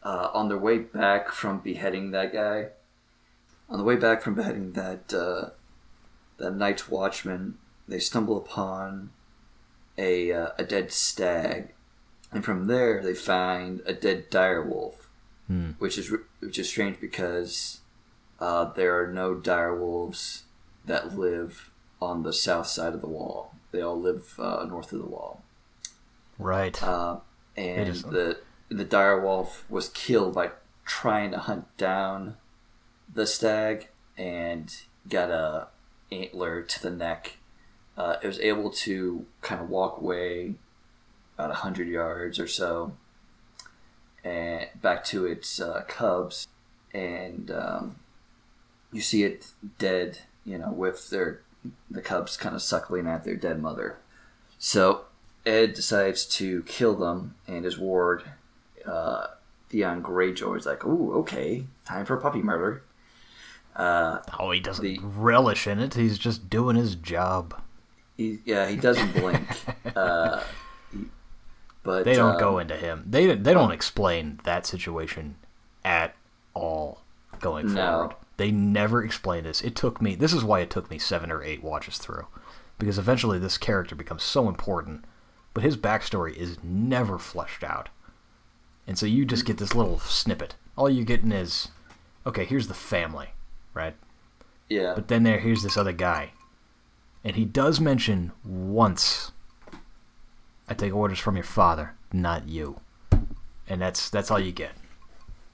[0.03, 2.69] uh, on their way back from beheading that guy.
[3.69, 5.51] On the way back from beheading that uh,
[6.39, 9.11] that night's watchman, they stumble upon
[9.99, 11.73] a uh, a dead stag,
[12.31, 14.95] and from there they find a dead direwolf,
[15.49, 15.71] Hmm.
[15.79, 17.81] which is which is strange because
[18.39, 20.43] uh, there are no direwolves
[20.85, 21.71] that live
[22.03, 23.55] on the south side of the wall.
[23.71, 25.43] They all live uh, north of the wall.
[26.39, 26.83] Right.
[26.83, 27.19] Uh,
[27.57, 28.39] and the
[28.69, 30.51] the direwolf was killed by
[30.85, 32.37] trying to hunt down
[33.13, 34.75] the stag and
[35.09, 35.69] got a
[36.11, 37.39] antler to the neck.
[37.97, 40.55] Uh, it was able to kind of walk away
[41.39, 42.93] about hundred yards or so,
[44.25, 46.49] and back to its uh, cubs,
[46.95, 47.97] and um,
[48.91, 50.19] you see it dead.
[50.45, 51.43] You know, with their
[51.91, 53.99] the cubs kind of suckling at their dead mother.
[54.59, 55.07] So
[55.47, 58.23] Ed decides to kill them, and his ward,
[58.87, 59.27] uh,
[59.69, 62.83] Theon Greyjoy, is like, "Ooh, okay, time for puppy murder."
[63.75, 65.95] Uh, oh, he doesn't the- relish in it.
[65.95, 67.61] He's just doing his job.
[68.17, 69.49] he, yeah, he doesn't blink,
[69.97, 70.43] uh,
[70.93, 71.07] he-
[71.83, 73.05] but They don't uh, go into him.
[73.09, 75.37] They they don't explain that situation
[75.85, 76.15] at
[76.55, 77.01] all
[77.41, 77.75] going No.
[77.99, 78.17] forward.
[78.37, 79.61] They never explain this.
[79.61, 80.15] It took me.
[80.15, 82.27] This is why it took me seven or eight watches through,
[82.79, 85.05] because eventually this character becomes so important,
[85.55, 87.89] but his backstory is never fleshed out,
[88.87, 90.55] and so you just get this little snippet.
[90.77, 91.69] All you're getting is,
[92.27, 93.29] okay, here's the family,
[93.75, 93.95] right?
[94.69, 96.31] Yeah, But then there, here's this other guy,
[97.23, 99.33] and he does mention once,
[100.67, 102.81] "I take orders from your father, not you,"
[103.69, 104.73] and that's that's all you get.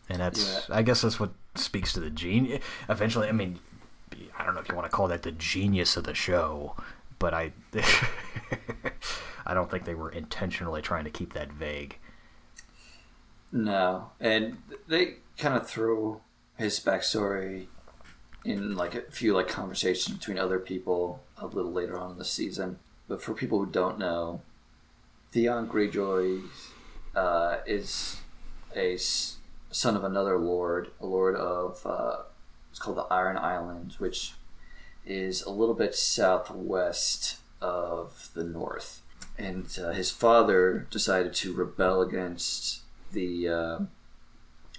[0.08, 2.62] And that's, I guess, that's what speaks to the genius.
[2.88, 3.58] Eventually, I mean,
[4.38, 6.76] I don't know if you want to call that the genius of the show,
[7.18, 7.52] but I,
[9.46, 11.98] I don't think they were intentionally trying to keep that vague.
[13.52, 16.20] no, and they kind of threw
[16.56, 17.66] his backstory
[18.44, 22.24] in like a few like conversations between other people a little later on in the
[22.24, 22.78] season.
[23.06, 24.42] But for people who don't know,
[25.32, 26.42] Theon Greyjoy
[27.14, 28.18] uh, is
[28.76, 28.96] a
[29.70, 32.22] son of another lord, a lord of uh,
[32.70, 34.34] it's called the Iron Islands, which
[35.06, 39.02] is a little bit southwest of the north.
[39.38, 43.78] And uh, his father decided to rebel against the uh,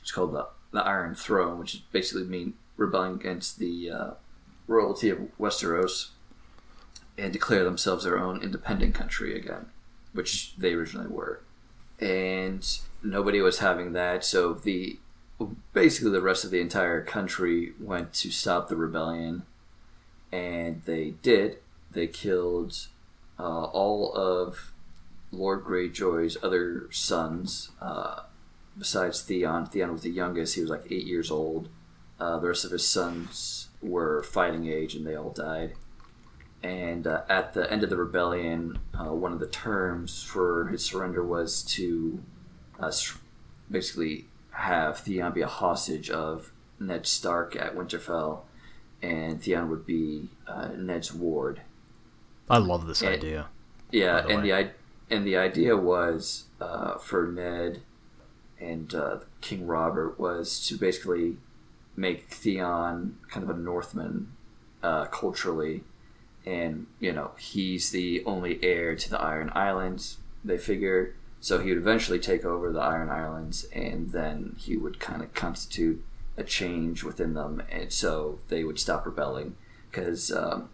[0.01, 4.11] it's called the the Iron Throne, which basically mean rebelling against the uh,
[4.67, 6.09] royalty of Westeros
[7.17, 9.67] and declare themselves their own independent country again,
[10.13, 11.41] which they originally were.
[11.99, 12.65] And
[13.04, 15.00] nobody was having that, so the
[15.74, 19.43] basically the rest of the entire country went to stop the rebellion,
[20.32, 21.58] and they did.
[21.91, 22.88] They killed
[23.39, 24.72] uh, all of
[25.32, 28.22] Lord Greyjoy's other sons, uh,
[28.78, 30.56] besides Theon, Theon was the youngest.
[30.56, 31.70] He was like eight years old.
[32.20, 35.74] Uh, the rest of his sons were fighting age, and they all died.
[36.62, 40.84] And uh, at the end of the rebellion, uh, one of the terms for his
[40.84, 42.22] surrender was to
[42.80, 42.91] uh,
[43.69, 48.41] basically have Theon be a hostage of Ned Stark at Winterfell,
[49.01, 51.61] and Theon would be uh, Ned's ward.
[52.49, 53.47] I love this And- idea.
[53.91, 54.63] Yeah, the and way.
[55.09, 57.82] the and the idea was uh, for Ned
[58.59, 61.38] and uh, King Robert was to basically
[61.95, 64.32] make Theon kind of a Northman
[64.84, 65.84] uh, culturally,
[66.45, 70.17] and you know he's the only heir to the Iron Islands.
[70.45, 74.99] They figure so he would eventually take over the Iron Islands, and then he would
[74.99, 76.03] kind of constitute
[76.37, 79.55] a change within them, and so they would stop rebelling
[79.89, 80.69] because um,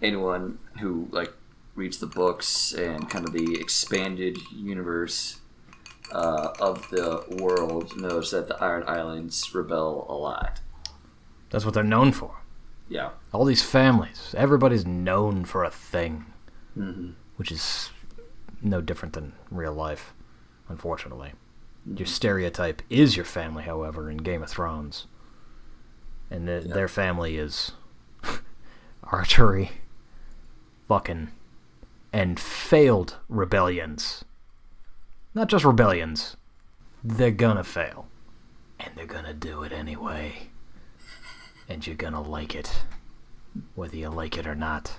[0.00, 1.32] anyone who like
[1.74, 5.40] reads the books and kind of the expanded universe
[6.12, 10.60] uh, of the world knows that the Iron Islands rebel a lot.
[11.50, 12.42] That's what they're known for.
[12.88, 13.10] Yeah.
[13.32, 16.26] All these families, everybody's known for a thing,
[16.74, 17.90] hmm which is
[18.62, 20.14] no different than real life,
[20.68, 21.32] unfortunately.
[21.94, 25.06] Your stereotype is your family, however, in Game of Thrones.
[26.30, 26.74] And th- Yeah.
[26.74, 27.72] their family is
[29.04, 29.72] archery,
[30.88, 31.30] fucking,
[32.12, 34.24] and failed rebellions.
[35.34, 36.36] Not just rebellions.
[37.02, 38.06] They're gonna fail.
[38.78, 40.50] And they're gonna do it anyway.
[41.68, 42.82] And you're gonna like it.
[43.74, 44.98] Whether you like it or not.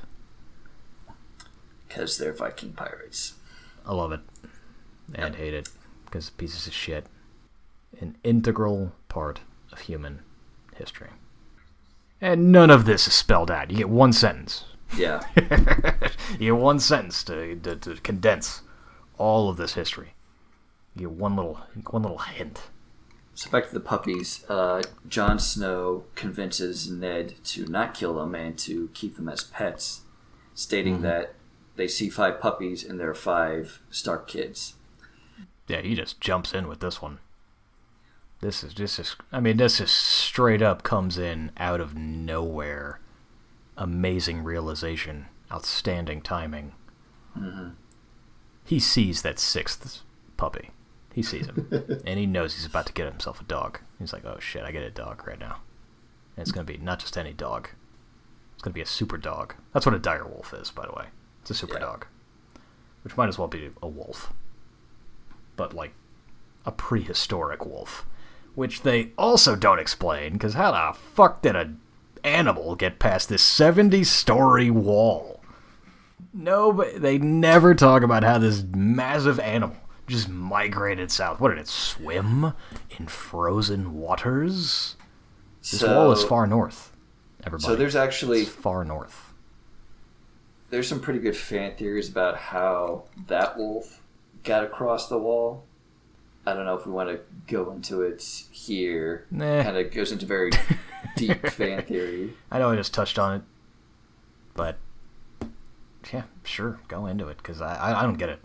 [1.87, 3.35] Because they're Viking pirates.
[3.85, 4.21] I love it
[5.13, 5.69] and hate it
[6.05, 7.07] because pieces of shit.
[7.99, 10.19] An integral part of human
[10.75, 11.09] history.
[12.21, 13.69] And none of this is spelled out.
[13.69, 14.65] You get one sentence.
[14.97, 15.21] Yeah.
[16.39, 18.61] you get one sentence to, to, to condense
[19.17, 20.13] all of this history.
[20.95, 21.59] You get one little
[21.89, 22.61] one little hint.
[23.35, 24.45] So back to the puppies.
[24.47, 30.01] Uh, Jon Snow convinces Ned to not kill them and to keep them as pets,
[30.53, 31.33] stating that
[31.75, 34.75] they see five puppies and there are five Stark kids.
[35.67, 37.19] Yeah, he just jumps in with this one.
[38.41, 42.99] This is just, just I mean, this just straight up comes in out of nowhere.
[43.77, 46.73] Amazing realization, outstanding timing.
[48.65, 50.01] He sees that sixth
[50.37, 50.71] puppy.
[51.13, 51.67] He sees him,
[52.05, 53.79] and he knows he's about to get himself a dog.
[53.99, 55.61] He's like, "Oh shit, I get a dog right now."
[56.35, 57.69] And it's gonna be not just any dog.
[58.53, 59.55] It's gonna be a super dog.
[59.73, 61.05] That's what a dire wolf is, by the way.
[61.43, 61.79] It's a super Yeah.
[61.85, 62.05] dog,
[63.03, 64.33] which might as well be a wolf
[65.55, 65.93] but like
[66.65, 68.05] a prehistoric wolf,
[68.55, 70.33] which they also don't explain.
[70.33, 71.73] Because how the fuck did a
[72.23, 75.41] animal get past this seventy-story wall?
[76.33, 79.75] No, but they never talk about how this massive animal
[80.07, 81.39] just migrated south.
[81.39, 82.53] What did it swim
[82.97, 84.95] in frozen waters?
[85.61, 86.91] This so, wall is far north.
[87.45, 89.32] Everybody, So there's actually it's far north.
[90.73, 94.01] There's some pretty good fan theories about how that wolf
[94.43, 95.63] got across the wall.
[96.47, 99.27] I don't know if we want to go into it here.
[99.29, 99.61] Nah.
[99.61, 100.49] Kind of goes into very
[101.15, 102.33] deep fan theory.
[102.49, 103.41] I know I just touched on it,
[104.55, 104.77] but
[106.11, 108.39] yeah, sure, go into it because I, I I don't get it.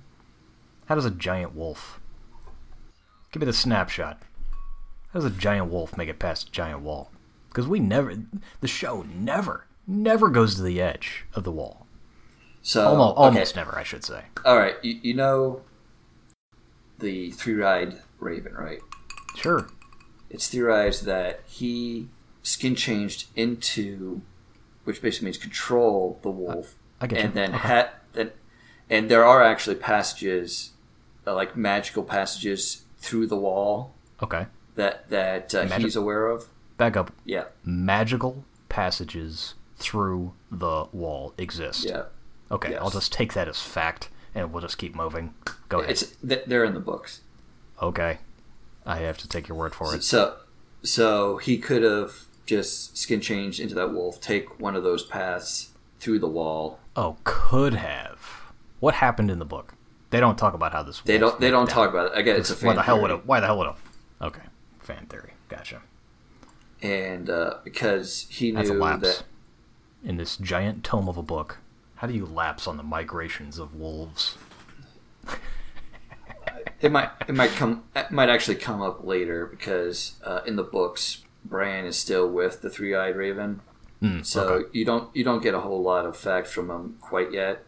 [0.85, 1.99] How does a giant wolf?
[3.33, 4.21] Give me the snapshot.
[5.15, 7.11] How does a giant wolf make it past a giant wall?
[7.49, 8.15] Because we never,
[8.61, 11.88] the show never, never goes to the edge of the wall.
[12.63, 13.23] So almost, okay.
[13.25, 14.25] almost never, I should say.
[14.45, 15.63] All right, you, you know
[16.99, 18.81] the three-eyed raven, right?
[19.37, 19.69] Sure.
[20.31, 22.09] It's theorized that he
[22.43, 24.21] skin changed into,
[24.85, 27.59] which basically means control the wolf, I get and then Okay.
[27.59, 28.33] had then,
[28.91, 30.73] and there are actually passages,
[31.27, 34.47] uh, like magical passages through the wall Okay.
[34.75, 36.49] that that uh, Magi- he's aware of.
[36.77, 37.13] Back up.
[37.25, 41.85] Yeah, Magical passages through the wall exist.
[41.85, 42.05] yeah.
[42.51, 45.35] Okay, I'll just take that as fact, and we'll just keep moving.
[45.69, 45.91] Go ahead.
[45.91, 47.21] It's they're in the books.
[47.83, 48.19] Okay.
[48.87, 50.03] I have to take your word for it.
[50.03, 50.37] So,
[50.83, 55.71] so he could have just skin changed into that wolf, take one of those paths
[56.01, 56.79] through the wall.
[56.97, 58.19] Oh, could have.
[58.81, 59.75] What happened in the book?
[60.11, 61.01] They don't talk about how this.
[61.03, 61.39] They don't.
[61.39, 61.75] They don't down.
[61.75, 62.19] talk about it.
[62.19, 63.03] Again, it's a fan Why the hell theory.
[63.03, 63.27] would it?
[63.27, 63.75] Why the hell would it?
[64.23, 64.43] Okay,
[64.81, 65.33] fan theory.
[65.51, 65.83] Gotcha.
[66.81, 69.25] and uh, because he a knew that
[70.03, 71.59] in this giant tome of a book.
[71.99, 74.37] How do you lapse on the migrations of wolves?
[76.81, 80.63] it might it might come it might actually come up later because uh, in the
[80.63, 83.61] books Bran is still with the three eyed raven,
[84.01, 84.69] Hmm, so okay.
[84.79, 87.65] you don't you don't get a whole lot of facts from him quite yet.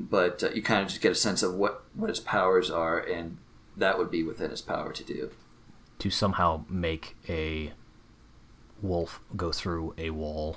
[0.00, 2.98] but uh, you kind of just get a sense of what what his powers are,
[2.98, 3.36] and
[3.76, 5.30] that would be within his power to do.
[5.98, 7.72] To somehow make a
[8.80, 10.56] wolf go through a wall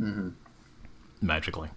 [0.00, 0.30] Mm-hmm.
[1.20, 1.68] magically.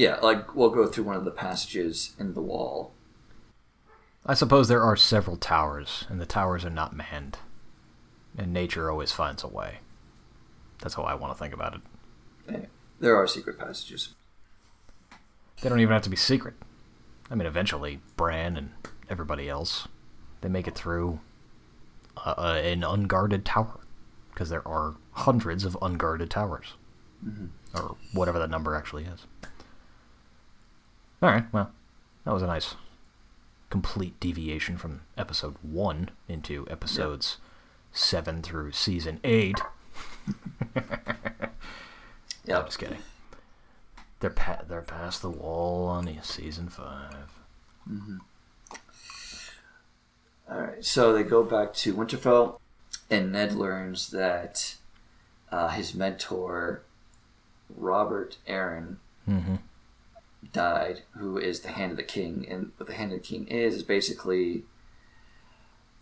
[0.00, 2.94] Yeah, like we'll go through one of the passages in the wall.
[4.24, 7.36] I suppose there are several towers, and the towers are not manned.
[8.38, 9.80] And nature always finds a way.
[10.80, 11.80] That's how I want to think about it.
[12.48, 12.66] Eh,
[12.98, 14.14] There are secret passages.
[15.60, 16.54] They don't even have to be secret.
[17.30, 18.70] I mean, eventually, Bran and
[19.10, 19.86] everybody else,
[20.40, 21.20] they make it through
[22.16, 23.80] uh, uh, an unguarded tower.
[24.32, 26.72] Because there are hundreds of unguarded towers.
[27.74, 29.26] Or whatever that number actually is.
[31.22, 31.70] Alright, well,
[32.24, 32.74] that was a nice
[33.68, 37.36] complete deviation from episode 1 into episodes
[37.92, 39.56] 7 through season 8.
[42.46, 42.98] Yeah, I'm just kidding.
[44.20, 47.14] They're pa- they're past the wall on season 5.
[50.50, 52.58] All right, so they go back to Winterfell,
[53.08, 54.74] and Ned learns that
[55.52, 56.82] uh, his mentor,
[57.76, 58.96] Robert Arryn,
[59.28, 59.56] Mm-hmm.
[60.52, 62.46] Died, who is the Hand of the King.
[62.48, 64.64] And what the Hand of the King is, is basically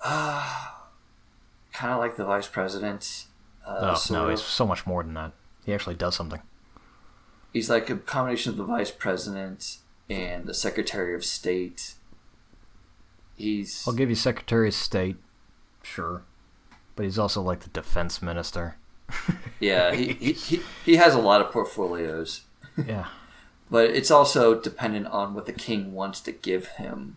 [0.01, 0.66] uh,
[1.72, 3.26] kind of like the Vice President.
[3.66, 5.32] Uh, Oh, no, he's so much more than that.
[5.64, 6.41] He actually does something.
[7.53, 9.78] He's like a combination of the Vice President
[10.09, 11.95] and the Secretary of State.
[13.36, 15.16] He's I'll give you Secretary of State,
[15.82, 16.22] sure.
[16.97, 18.76] But he's also like the defense minister.
[19.61, 22.43] yeah, he, he, he, he has a lot of portfolios.
[22.86, 23.07] yeah.
[23.70, 27.16] But it's also dependent on what the king wants to give him.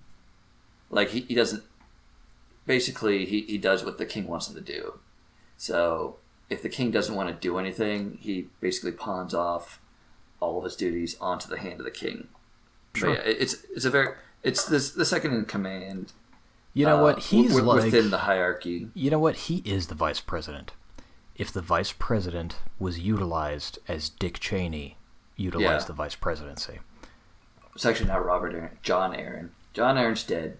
[0.89, 1.63] Like he, he doesn't
[2.65, 4.99] basically he, he does what the king wants him to do.
[5.57, 6.17] So
[6.49, 9.79] if the king doesn't want to do anything, he basically pawns off
[10.39, 12.27] all of his duties onto the hand of the king.
[12.93, 16.11] But yeah, it's it's a very it's this the second in command.
[16.73, 17.19] You know uh, what?
[17.19, 18.89] He's wi- like within the hierarchy.
[18.93, 19.35] You know what?
[19.35, 20.73] He is the vice president.
[21.35, 24.97] If the vice president was utilized as Dick Cheney
[25.41, 25.87] utilized Yeah.
[25.87, 26.79] the vice presidency.
[27.75, 29.49] It's actually not Robert Arryn, Jon Arryn.
[29.73, 30.57] Jon Arryn's dead,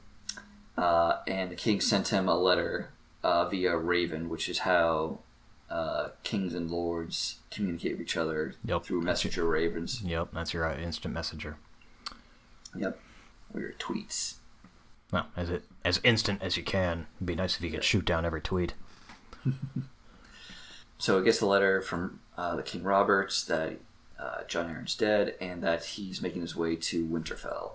[0.78, 2.90] uh, and the king sent him a letter
[3.24, 5.20] uh, via Raven, which is how
[5.70, 8.84] uh, kings and lords communicate with each other Yep.
[8.86, 10.02] through messenger ravens.
[10.02, 11.58] Yep, that's your uh, instant messenger.
[12.76, 13.00] Yep,
[13.54, 14.36] or your tweets.
[15.12, 17.08] Well, as it as instant as you can.
[17.18, 18.74] It'd be nice if you could shoot down every tweet.
[20.98, 23.78] So it gets the letter from uh, the King Roberts that
[24.22, 27.72] uh, Jon Arryn's dead and that he's making his way to Winterfell.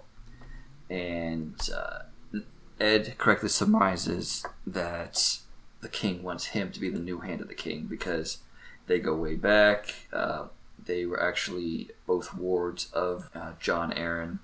[0.88, 2.40] And uh,
[2.80, 5.38] Ed correctly surmises that
[5.80, 8.38] the king wants him to be the new hand of the king because
[8.86, 9.94] they go way back.
[10.12, 10.46] Uh,
[10.84, 14.38] they were actually both wards of uh, Jon Arryn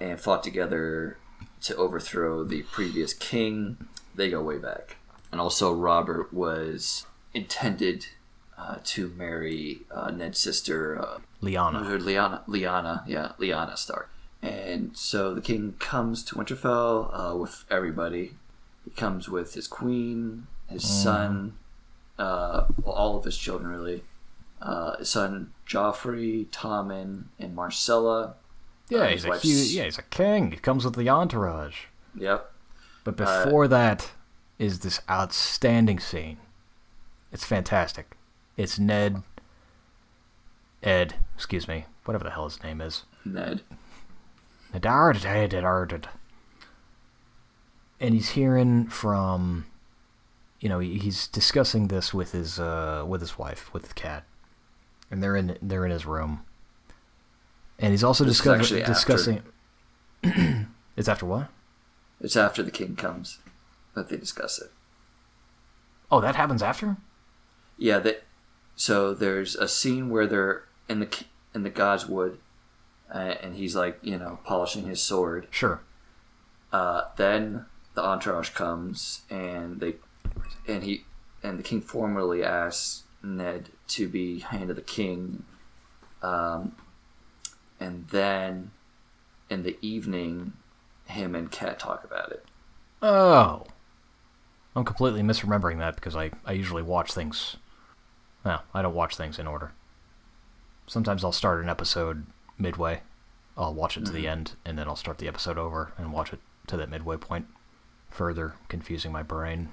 [0.00, 1.18] and fought together
[1.62, 3.76] to overthrow the previous king.
[4.14, 4.96] They go way back.
[5.30, 8.06] And also, Robert was intended
[8.62, 11.84] uh, to marry uh, Ned's sister, uh, Lyanna.
[12.00, 14.10] Lyanna, Lyanna, yeah, Lyanna Stark.
[14.40, 18.34] And so the king comes to Winterfell uh, with everybody.
[18.84, 21.56] He comes with his queen, his son,
[22.18, 24.02] uh, well, all of his children, really.
[24.60, 28.34] Uh, his son Joffrey, Tommen, and Myrcella.
[28.88, 30.50] Yeah, he's a huge, yeah, he's a king.
[30.50, 31.84] He comes with the entourage.
[32.18, 32.50] Yep.
[33.04, 34.10] But before that
[34.58, 36.38] is this outstanding scene.
[37.32, 38.16] It's fantastic.
[38.56, 39.22] It's Ned,
[40.82, 43.04] Ed, excuse me, whatever the hell his name is.
[43.24, 43.62] Ned.
[44.72, 46.06] Nedard, Ed, Nedard.
[48.00, 49.66] And he's hearing from,
[50.60, 54.24] you know, he's discussing this with his uh, with his wife, with the cat,
[55.10, 56.42] and they're in they're in his room.
[57.78, 58.92] And he's also is actually after.
[58.92, 59.42] discussing.
[60.96, 61.48] it's after what?
[62.20, 63.38] It's after the king comes
[63.94, 64.70] that they discuss it.
[66.10, 66.96] Oh, that happens after.
[67.78, 68.24] Yeah, that.
[68.76, 72.38] So there's a scene where they're in the in the God's Wood,
[73.12, 75.46] uh, and he's like you know polishing his sword.
[75.50, 75.80] Sure.
[76.72, 79.96] Uh, then the entourage comes, and they
[80.66, 81.04] and he
[81.42, 85.44] and the king formally asks Ned to be hand of the king.
[86.22, 86.76] Um,
[87.80, 88.70] and then
[89.50, 90.52] in the evening,
[91.06, 92.44] him and Cat talk about it.
[93.02, 93.64] Oh.
[94.74, 97.56] I'm completely misremembering that because I, I usually watch things.
[98.44, 99.72] Well, I don't watch things in order.
[100.86, 102.26] Sometimes I'll start an episode
[102.58, 103.02] midway.
[103.56, 104.28] I'll watch it to the mm-hmm.
[104.28, 107.46] end, and then I'll start the episode over and watch it to that midway point,
[108.10, 109.68] further confusing my brain.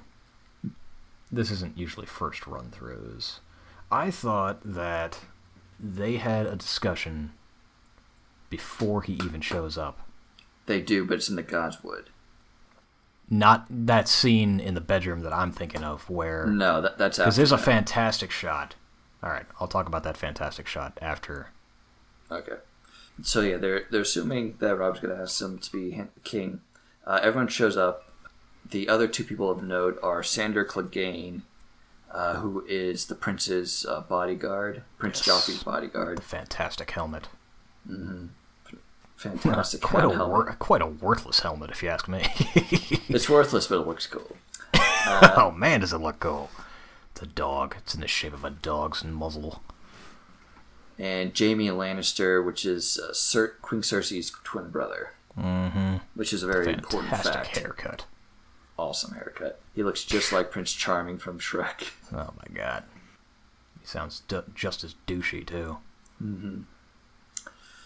[1.32, 3.40] This isn't usually first run throughs.
[3.92, 5.20] I thought that
[5.80, 7.32] they had a discussion
[8.50, 10.08] before he even shows up.
[10.66, 12.06] They do, but it's in the Godswood.
[13.30, 17.36] Not that scene in the bedroom that I'm thinking of, where No, that, that's because
[17.36, 18.76] there's a fantastic shot.
[19.22, 21.50] All right, I'll talk about that fantastic shot after.
[22.32, 22.56] Okay.
[23.22, 26.62] So yeah, they're they're assuming that Rob's going to ask them to be king.
[27.06, 28.06] Uh, everyone shows up.
[28.70, 31.42] The other two people of note are Sandor Clegane,
[32.12, 35.36] uh, who is the prince's uh, bodyguard, Prince Yes.
[35.50, 36.18] Joffrey's bodyguard.
[36.20, 37.28] The fantastic helmet.
[39.20, 42.26] Fantastic quite a wor- quite a worthless helmet, if you ask me.
[43.10, 44.38] It's worthless, but it looks cool.
[44.76, 46.50] oh man, does it look cool!
[47.12, 47.76] It's a dog.
[47.80, 49.62] It's in the shape of a dog's muzzle.
[50.98, 55.98] And Jaime Lannister, which is uh, Cer- Queen Cersei's twin brother, Mm-hmm.
[56.16, 57.58] which is a very important Fantastic fact.
[57.58, 58.06] haircut.
[58.78, 59.60] Awesome haircut.
[59.76, 61.90] He looks just like Prince Charming from Shrek.
[62.14, 62.84] Oh my god.
[63.82, 65.78] He sounds d- just as douchey too.
[66.24, 66.62] Mm-hmm.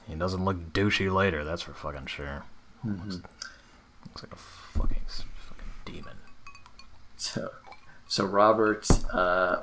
[0.08, 1.44] He doesn't look douchey later.
[1.44, 2.44] That's for fucking sure.
[2.86, 3.10] Mm-hmm.
[3.10, 3.22] Looks,
[4.06, 6.18] looks like a fucking fucking demon.
[7.18, 7.52] So,
[8.08, 9.62] so Robert, uh,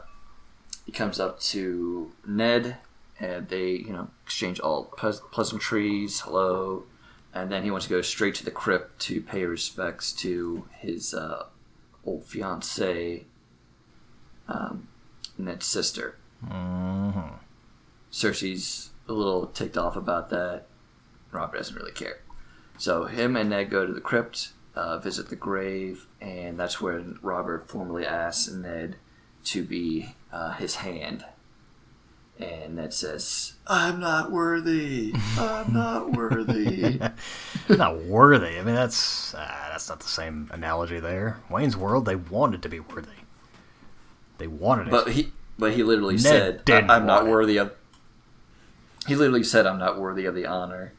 [0.87, 2.79] he comes up to Ned,
[3.19, 6.85] and they, you know, exchange all pleas- pleasantries, hello,
[7.35, 11.13] and then he wants to go straight to the crypt to pay respects to his
[11.15, 11.45] uh,
[12.05, 13.27] old fiancee,
[14.49, 14.89] um,
[15.37, 16.17] Ned's sister.
[16.45, 17.35] Mm-hmm.
[18.11, 20.67] Cersei's a little ticked off about that.
[21.33, 22.21] Robert doesn't really care.
[22.79, 27.19] So him and Ned go to the crypt, uh, visit the grave, and that's when
[27.21, 28.97] Robert formally asks Ned
[29.45, 31.25] to be uh, his hand.
[32.39, 35.13] And Ned says, "I'm not worthy.
[35.39, 36.99] I'm not worthy."
[37.69, 38.59] not worthy.
[38.59, 41.41] I mean, that's uh, that's not the same analogy there.
[41.51, 43.09] Wayne's World, they wanted to be worthy.
[44.39, 44.91] They wanted it.
[44.91, 47.31] but he, but he literally Ned said, "I'm not want it.
[47.31, 47.73] worthy of."
[49.07, 50.93] He literally said, "I'm not worthy of the honor."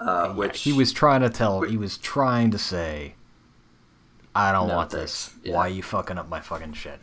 [0.00, 1.62] Uh, Yeah, which he was trying to tell.
[1.62, 3.14] He was trying to say,
[4.34, 5.26] "I don't No, want thanks.
[5.28, 5.34] this.
[5.44, 5.54] Yeah.
[5.54, 7.00] Why are you fucking up my fucking shit?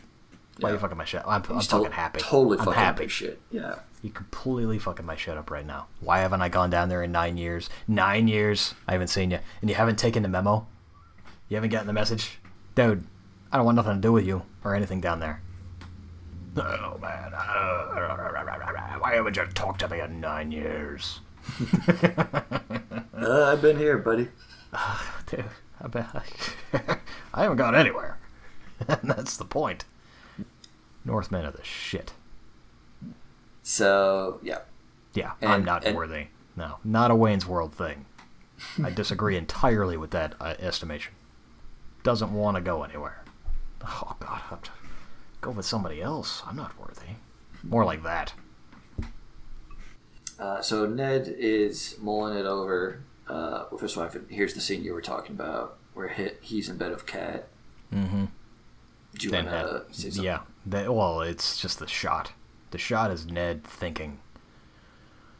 [0.60, 1.22] Why are you fucking my shit?
[1.26, 2.20] I'm, I'm fucking to- happy.
[2.20, 3.04] Totally I'm fucking happy.
[3.04, 3.42] happy shit.
[3.50, 3.76] Yeah.
[4.04, 5.88] You completely fucking my shit up right now.
[6.02, 7.70] Why haven't I gone down there in nine years?
[7.88, 8.74] Nine years.
[8.88, 10.68] I haven't seen you, and you haven't taken the memo.
[11.50, 12.40] You haven't gotten the message,
[12.76, 13.06] dude.
[13.52, 15.42] I don't want nothing to do with you or anything down there.
[16.58, 21.20] Oh man, uh, why haven't you talked to me in nine years?
[23.14, 24.30] Uh, I've been here, buddy.
[25.28, 25.46] Dude,
[25.80, 26.08] I bet
[26.74, 26.98] I
[27.44, 28.18] haven't gone anywhere.
[28.88, 29.86] and that's the point.
[31.06, 32.14] Northmen are the shit.
[33.62, 34.60] So yeah,
[35.14, 36.28] Yeah, I'm not and- worthy.
[36.56, 38.06] No, not a Wayne's World thing.
[38.84, 41.14] I disagree entirely with that uh, estimation.
[42.04, 43.24] Doesn't want to go anywhere.
[43.86, 44.70] Oh God, I'd
[45.42, 46.44] go with somebody else.
[46.48, 47.16] I'm not worthy.
[47.64, 48.34] More like that.
[50.40, 54.16] uh, so Ned is mulling it over uh, with his wife.
[54.16, 57.48] And here's the scene you were talking about, where he, he's in bed with Cat.
[57.94, 58.26] Mm-hmm.
[59.18, 60.24] Do you want to say something?
[60.24, 62.32] yeah, that, well, it's just the shot.
[62.72, 64.20] The shot is Ned thinking,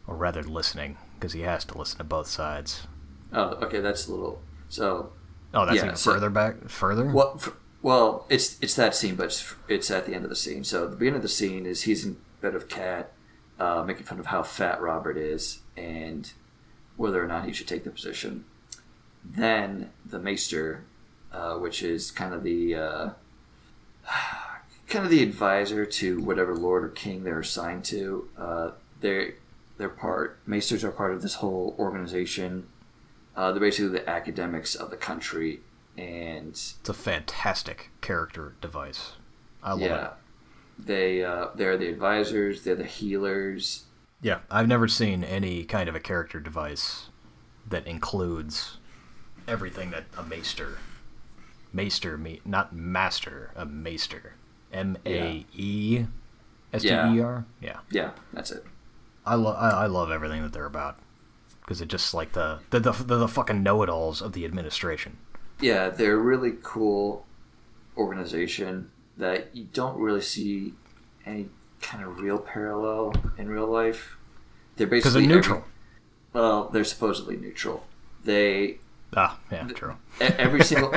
[0.06, 2.86] or rather listening, because he has to listen to both sides.
[3.34, 4.42] Oh, okay, that's a little.
[4.70, 5.14] So,
[5.54, 6.68] Oh, that's Yeah, even so- further back.
[6.70, 7.06] Further.
[7.12, 10.36] well, f- well, it's it's that scene, but it's, it's at the end of the
[10.36, 10.64] scene.
[10.64, 13.12] So the beginning of the scene is he's in bed with Cat,
[13.60, 16.32] uh, making fun of how fat Robert is and
[16.98, 18.46] whether or not he should take the position.
[19.24, 20.84] Then the Maester,
[21.32, 23.10] uh, which is kind of the uh,
[24.88, 28.30] kind of the advisor to whatever lord or king they're assigned to.
[28.38, 29.34] Uh, they're
[29.78, 32.68] they're part Maesters are part of this whole organization.
[33.36, 35.62] Uh, they're basically the academics of the country,
[35.98, 39.14] and It's a fantastic character device.
[39.64, 40.12] I love yeah, it.
[40.80, 42.64] they uh, they're the advisors.
[42.64, 43.84] They're the healers.
[44.22, 47.10] Yeah, I've never seen any kind of a character device
[47.68, 48.78] that includes
[49.48, 50.78] everything that a maester,
[51.74, 54.34] maester me not master, a maester,
[54.72, 56.06] M A E
[56.74, 57.46] S T E R.
[57.62, 58.66] Yeah, Yeah, that's it.
[59.26, 60.98] I love I, I love everything that they're about
[61.62, 65.18] because it just like the the the, the, the fucking know-it-alls of the administration.
[65.62, 67.26] Yeah, they're a really cool
[67.98, 70.74] organization that you don't really see
[71.26, 71.50] any
[71.82, 74.18] kind of real parallel in real life.
[74.78, 75.64] They're basically they're every- neutral.
[76.34, 77.86] well, they're supposedly neutral.
[78.24, 78.78] They
[79.16, 79.96] Ah, yeah, true.
[80.20, 80.94] every single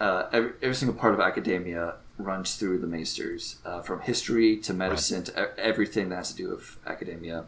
[0.00, 4.72] uh, every, every single part of academia runs through the maesters, uh, from history to
[4.72, 7.44] medicine to e- everything that has to do with academia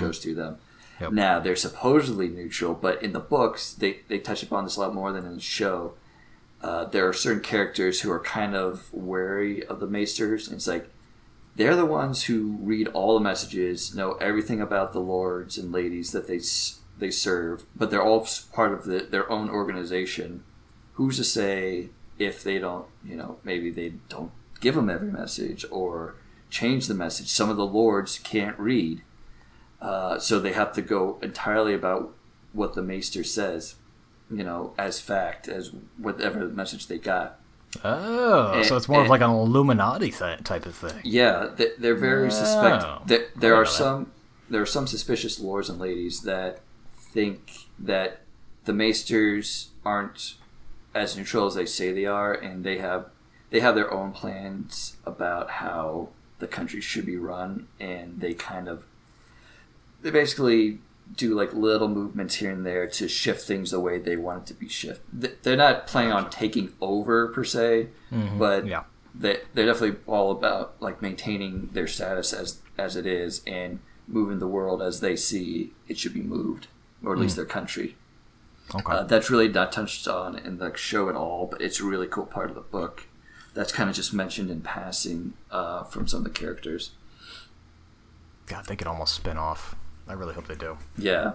[0.00, 0.58] goes through them.
[1.00, 1.12] Yep.
[1.12, 4.94] Now they're supposedly neutral, but in the books they they touch upon this a lot
[4.94, 5.94] more than in the show.
[6.62, 10.48] Uh, there are certain characters who are kind of wary of the maesters.
[10.48, 10.88] And it's like
[11.54, 16.12] they're the ones who read all the messages, know everything about the lords and ladies
[16.12, 16.40] that they
[16.98, 20.44] they serve, but they're all part of the, their own organization.
[20.94, 25.66] Who's to say if they don't, you know, maybe they don't give them every message
[25.70, 26.14] or
[26.48, 27.28] change the message?
[27.28, 29.02] Some of the lords can't read,
[29.90, 32.12] uh, so they have to go entirely about
[32.52, 33.74] what the maester says,
[34.30, 37.38] you know, as fact, as whatever message they got.
[37.84, 39.10] Oh, Eh, so it's more of eh.
[39.10, 41.00] like an Illuminati th- type of thing.
[41.04, 42.30] Yeah, they, they're very Oh.
[42.30, 43.06] suspect.
[43.08, 43.70] There, there are that.
[43.82, 44.12] some
[44.48, 46.60] there are some suspicious lords and ladies that
[46.96, 48.20] think that
[48.64, 50.34] the maesters aren't
[50.94, 53.06] as neutral as they say they are, and they have
[53.50, 56.08] they have their own plans about how
[56.38, 58.84] the country should be run, and they kind of
[60.06, 60.78] they basically
[61.16, 64.46] do like little movements here and there to shift things the way they want it
[64.46, 65.36] to be shifted.
[65.42, 67.88] They're not planning on taking over per se,
[68.38, 68.84] but Yeah.
[69.14, 74.38] they they're definitely all about like maintaining their status as as it is and moving
[74.38, 76.68] the world as they see it should be moved,
[77.04, 77.96] or at least their country.
[78.74, 78.92] Okay.
[78.92, 82.06] Uh, that's really not touched on in the show at all, but it's a really
[82.08, 83.06] cool part of the book.
[83.54, 86.90] That's kind of just mentioned in passing uh, from some of the characters.
[88.46, 89.74] God, they could almost spin off.
[90.08, 90.78] I really hope they do.
[90.96, 91.32] Yeah,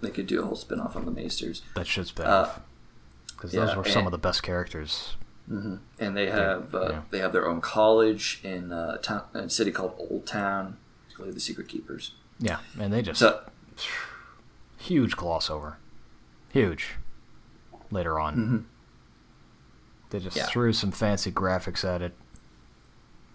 [0.00, 1.62] they could do a whole spin off on the Maesters.
[1.76, 2.60] That should spin Uh, off.
[3.28, 5.16] Because those were some and- of the best characters.
[5.48, 5.80] and
[6.16, 7.02] they have uh, yeah.
[7.10, 10.76] they have their own college in uh, a town, in a city called Old Town.
[11.08, 12.12] It's called the Secret Keepers.
[12.38, 13.40] Yeah, and they just So
[14.78, 15.76] huge gloss over,
[16.50, 16.90] huge.
[17.90, 18.66] Later on,
[20.10, 20.46] they just Yeah.
[20.46, 22.14] threw some fancy graphics at it.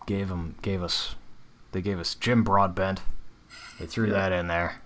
[0.07, 1.15] Gave them, gave us,
[1.73, 3.01] they gave us Jim Broadbent.
[3.79, 4.13] They threw Yeah.
[4.13, 4.81] that in there,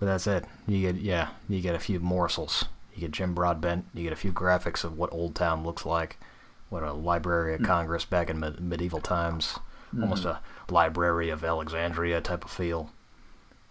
[0.00, 0.44] but that's it.
[0.66, 2.64] You get yeah, you get a few morsels.
[2.94, 3.84] You get Jim Broadbent.
[3.94, 6.18] You get a few graphics of what Old Town looks like,
[6.68, 9.58] what a Library of Congress back in me- medieval times,
[10.00, 12.90] almost a Library of Alexandria type of feel.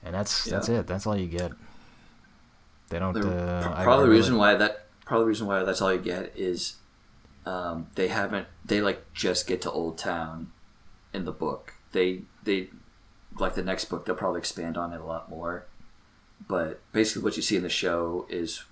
[0.04, 0.88] And that's that's it.
[0.88, 1.52] That's all you get.
[2.90, 3.14] They don't.
[3.14, 6.00] The, Uh, probably the really- reason why that probably the reason why that's all you
[6.00, 6.76] get is
[7.46, 10.52] um, they haven't they like just get to Old Town
[11.14, 11.74] in the book.
[11.92, 12.70] They they
[13.40, 15.66] like the next book they'll probably expand on it a lot more.
[16.48, 18.64] But basically, what you see in the show is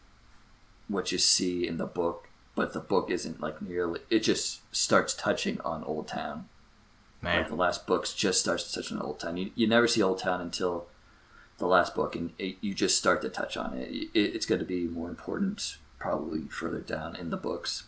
[0.88, 4.01] what you see in the book, but the book isn't like nearly.
[4.09, 6.47] It just starts touching on Old Town.
[7.24, 7.49] Like man.
[7.49, 9.38] the last book's just starts touching on Old Town.
[9.38, 10.88] You, you never see Old Town until
[11.57, 13.89] the last book, and it, you just start to touch on it.
[13.91, 14.09] it.
[14.13, 17.86] It's going to be more important probably further down in the books.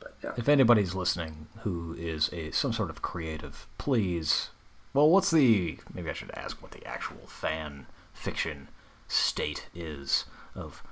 [0.00, 4.50] But yeah, If anybody's listening who is a some sort of creative, please.
[4.94, 5.78] Well, what's the?
[5.92, 8.68] Maybe I should ask what the actual fan fiction
[9.08, 10.24] state is
[10.54, 10.82] of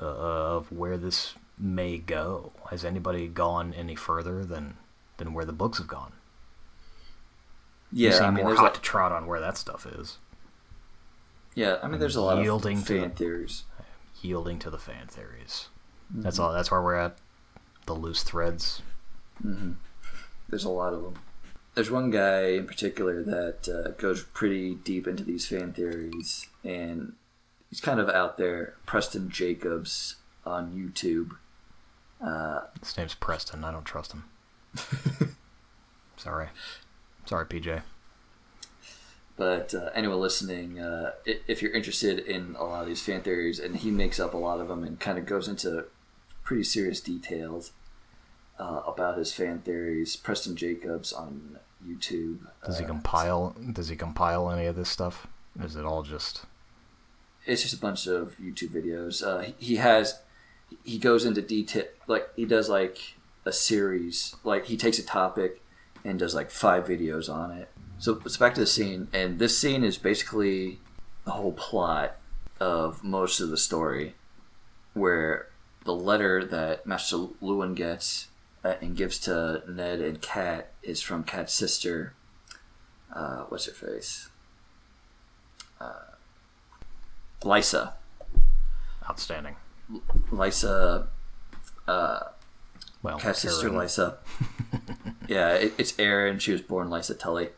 [0.00, 2.52] uh, of where this may go.
[2.70, 4.76] Has anybody gone any further than
[5.16, 6.12] than where the books have gone?
[7.90, 8.14] you yeah.
[8.14, 10.18] seem I mean, more there's hot a, to trot on where that stuff is.
[11.54, 11.78] yeah.
[11.82, 13.64] I mean, there's a lot Yielding of to fan the- theories.
[14.20, 15.68] Yielding to the fan theories.
[16.12, 16.22] Mm-hmm.
[16.22, 16.52] That's all.
[16.52, 17.16] That's where we're at.
[17.86, 18.82] The loose threads.
[20.48, 21.14] There's a lot of them.
[21.74, 27.12] There's one guy in particular that uh, goes pretty deep into these fan theories, and
[27.68, 28.74] he's kind of out there.
[28.84, 31.36] Preston Jacobs on YouTube.
[32.20, 33.62] Uh, His name's Preston.
[33.62, 34.24] I don't trust him.
[36.16, 36.48] Sorry.
[37.26, 37.82] Sorry, PJ.
[39.36, 43.60] But uh, anyone listening, uh, if you're interested in a lot of these fan theories,
[43.60, 45.84] and he makes up a lot of them and kind of goes into
[46.42, 47.70] pretty serious details
[48.58, 50.16] uh, about his fan theories.
[50.16, 52.38] Preston Jacobs on YouTube.
[52.66, 53.56] Does he uh, compile?
[53.72, 55.26] Does he compile any of this stuff?
[55.62, 56.44] Is it all just?
[57.46, 59.26] It's just a bunch of YouTube videos.
[59.26, 60.20] Uh, he- he has,
[60.84, 64.36] he goes into detail, like he does like a series.
[64.44, 65.62] Like he takes a topic
[66.04, 67.68] and does like five videos on it.
[67.98, 70.78] So it's back to the scene, and this scene is basically
[71.24, 72.16] the whole plot
[72.60, 74.14] of most of the story,
[74.94, 75.48] where
[75.84, 78.28] the letter that Maester Luwin gets
[78.64, 82.14] uh, and gives to Ned and Cat is from Cat's sister.
[83.14, 84.28] Uh, what's her face?
[85.80, 85.92] Uh,
[87.42, 87.94] Lysa.
[89.08, 89.56] Outstanding.
[90.30, 91.06] Lysa.
[91.86, 92.20] Uh,
[93.02, 93.74] Well, Cat's sister Arryn.
[93.74, 94.16] Lysa.
[95.28, 96.40] yeah, it, it's Arryn.
[96.40, 97.50] She was born Lysa Tully.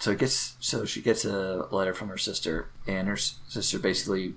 [0.00, 4.34] So it gets so she gets a letter from her sister, and her sister basically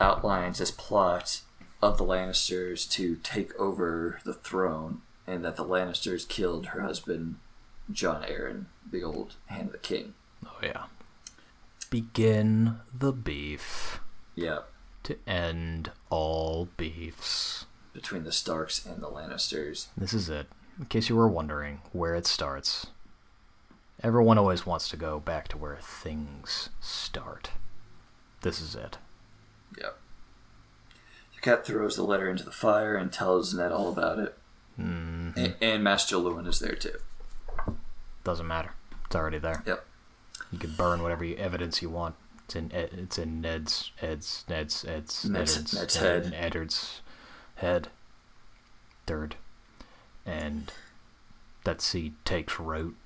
[0.00, 1.42] outlines this plot
[1.82, 7.36] of the Lannisters to take over the throne, and that the Lannisters killed her husband,
[7.90, 10.14] Jon Arryn, the old Hand of the King.
[10.46, 10.84] Oh yeah.
[11.90, 14.00] Begin the beef
[14.34, 14.60] Yeah,
[15.04, 17.66] to end all beefs.
[17.92, 19.86] between the Starks and the Lannisters.
[19.96, 20.46] This is it.
[20.78, 22.88] In case you were wondering where it starts
[24.02, 27.50] Everyone always wants to go back to where things start.
[28.42, 28.98] This is it.
[29.80, 29.96] Yep.
[31.36, 34.36] The cat throws the letter into the fire and tells Ned all about it.
[34.80, 36.98] Mm, A- and Maester Luwin is there too.
[38.24, 38.72] doesn't matter.
[39.06, 39.62] It's already there.
[39.66, 39.84] Yep.
[40.50, 42.14] You can burn whatever evidence you want.
[42.46, 46.34] It's in it's in Ned's Ed's Ned's Ed's Ned's- Eddard's, Ned's Ed- head.
[46.34, 47.00] Eddard's
[47.56, 47.88] head.
[49.06, 49.36] Third,
[50.24, 50.72] and
[51.64, 52.96] that seed takes root.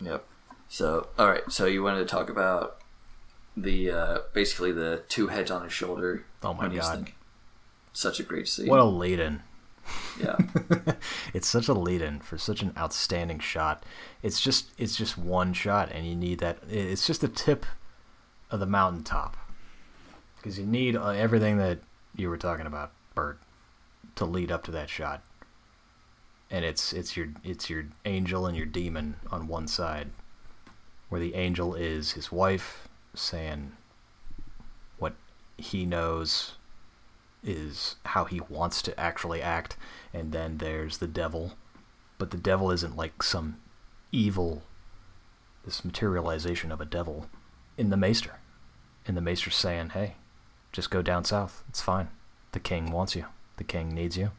[0.00, 0.24] Yep.
[0.68, 1.42] So, all right.
[1.50, 2.78] So you wanted to talk about
[3.56, 6.24] the uh, basically the two heads on his shoulder.
[6.42, 7.10] Oh my God.
[7.92, 8.68] Such a great scene.
[8.68, 9.42] What a lead-in!
[10.20, 10.36] Yeah.
[11.34, 13.84] it's such a lead-in for such an outstanding shot.
[14.22, 16.58] It's just it's just one shot, and you need that.
[16.68, 17.66] It's just the tip
[18.50, 19.36] of the mountaintop
[20.36, 21.78] because you need uh, everything that
[22.16, 23.38] you were talking about, Bert,
[24.16, 25.22] to lead up to that shot.
[26.50, 30.10] And it's it's your it's your angel and your demon on one side,
[31.08, 33.72] where the angel is his wife saying
[34.98, 35.14] what
[35.56, 36.54] he knows
[37.42, 39.76] is how he wants to actually act,
[40.12, 41.54] and then there's the devil.
[42.18, 43.56] But the devil isn't like some
[44.12, 44.62] evil,
[45.64, 47.26] this materialization of a devil
[47.78, 48.38] in the maester.
[49.06, 50.16] And the maester's saying, hey,
[50.72, 51.64] just go down south.
[51.68, 52.08] It's fine.
[52.52, 53.26] The king wants you.
[53.56, 54.32] The king needs you.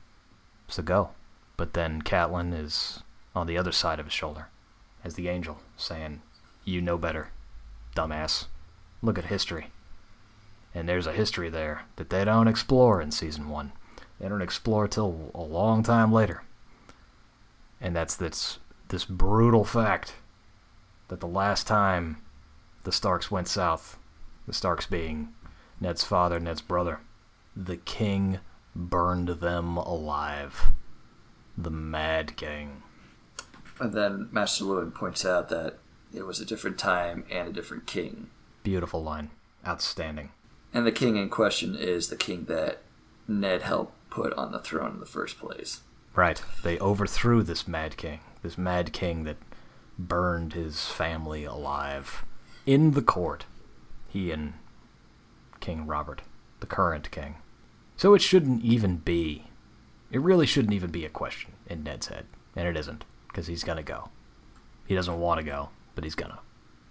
[0.68, 1.10] So go.
[1.58, 3.02] But then Catelyn is
[3.36, 4.48] on the other side of his shoulder
[5.04, 6.22] as the angel, saying,
[6.64, 7.30] you know better,
[7.96, 8.46] dumbass.
[9.02, 9.68] Look at history.
[10.74, 13.74] And there's a history there that they don't explore in season one.
[14.20, 16.44] They don't explore till a long time later.
[17.80, 18.60] And that's this
[18.90, 20.14] this brutal fact
[21.08, 22.22] that the last time
[22.84, 23.98] the Starks went south,
[24.48, 25.34] the Starks being
[25.80, 27.00] Ned's father, Ned's brother,
[27.56, 28.40] the king
[28.76, 30.72] burned them alive.
[31.58, 32.84] The Mad King.
[33.80, 35.80] And then Maester Luwin points out that
[36.14, 38.30] it was a different time and a different king.
[38.64, 39.32] Beautiful line.
[39.68, 40.30] Outstanding.
[40.74, 42.82] And the king in question is the king that
[43.28, 45.82] Ned helped put on the throne in the first place.
[46.16, 46.42] Right.
[46.64, 48.20] They overthrew this Mad King.
[48.42, 49.38] This Mad King that
[49.98, 52.26] burned his family alive
[52.66, 53.46] in the court.
[54.10, 54.54] He and
[55.60, 56.22] King Robert,
[56.60, 57.36] the current king.
[57.96, 59.46] So it shouldn't even be.
[60.12, 62.26] It really shouldn't even be a question in Ned's head.
[62.56, 64.10] And it isn't, because he's going to go.
[64.86, 66.40] He doesn't want to go, but he's going to.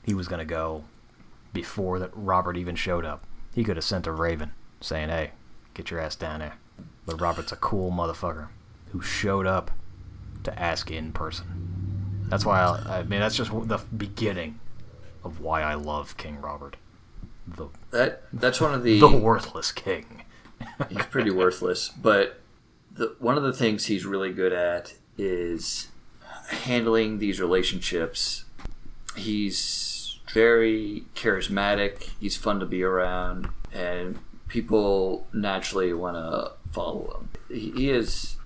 [0.04, 0.84] He was going to go
[1.52, 3.26] before that Robert even showed up.
[3.54, 5.32] He could have sent a raven saying, hey,
[5.74, 6.54] get your ass down there.
[7.06, 8.48] But Robert's a cool motherfucker
[8.92, 9.70] who showed up
[10.44, 12.26] to ask in person.
[12.28, 14.60] That's why I, I mean that's just the beginning
[15.24, 16.76] of why I love King Robert,
[17.46, 20.24] the That that's one of the the worthless king.
[20.88, 22.40] he's pretty worthless, but
[22.92, 25.88] the one of the things he's really good at is
[26.48, 28.44] handling these relationships.
[29.16, 29.56] He's
[30.32, 32.10] very charismatic.
[32.20, 34.18] He's fun to be around, and
[34.48, 37.28] people naturally want to follow him.
[37.56, 38.36] He, is,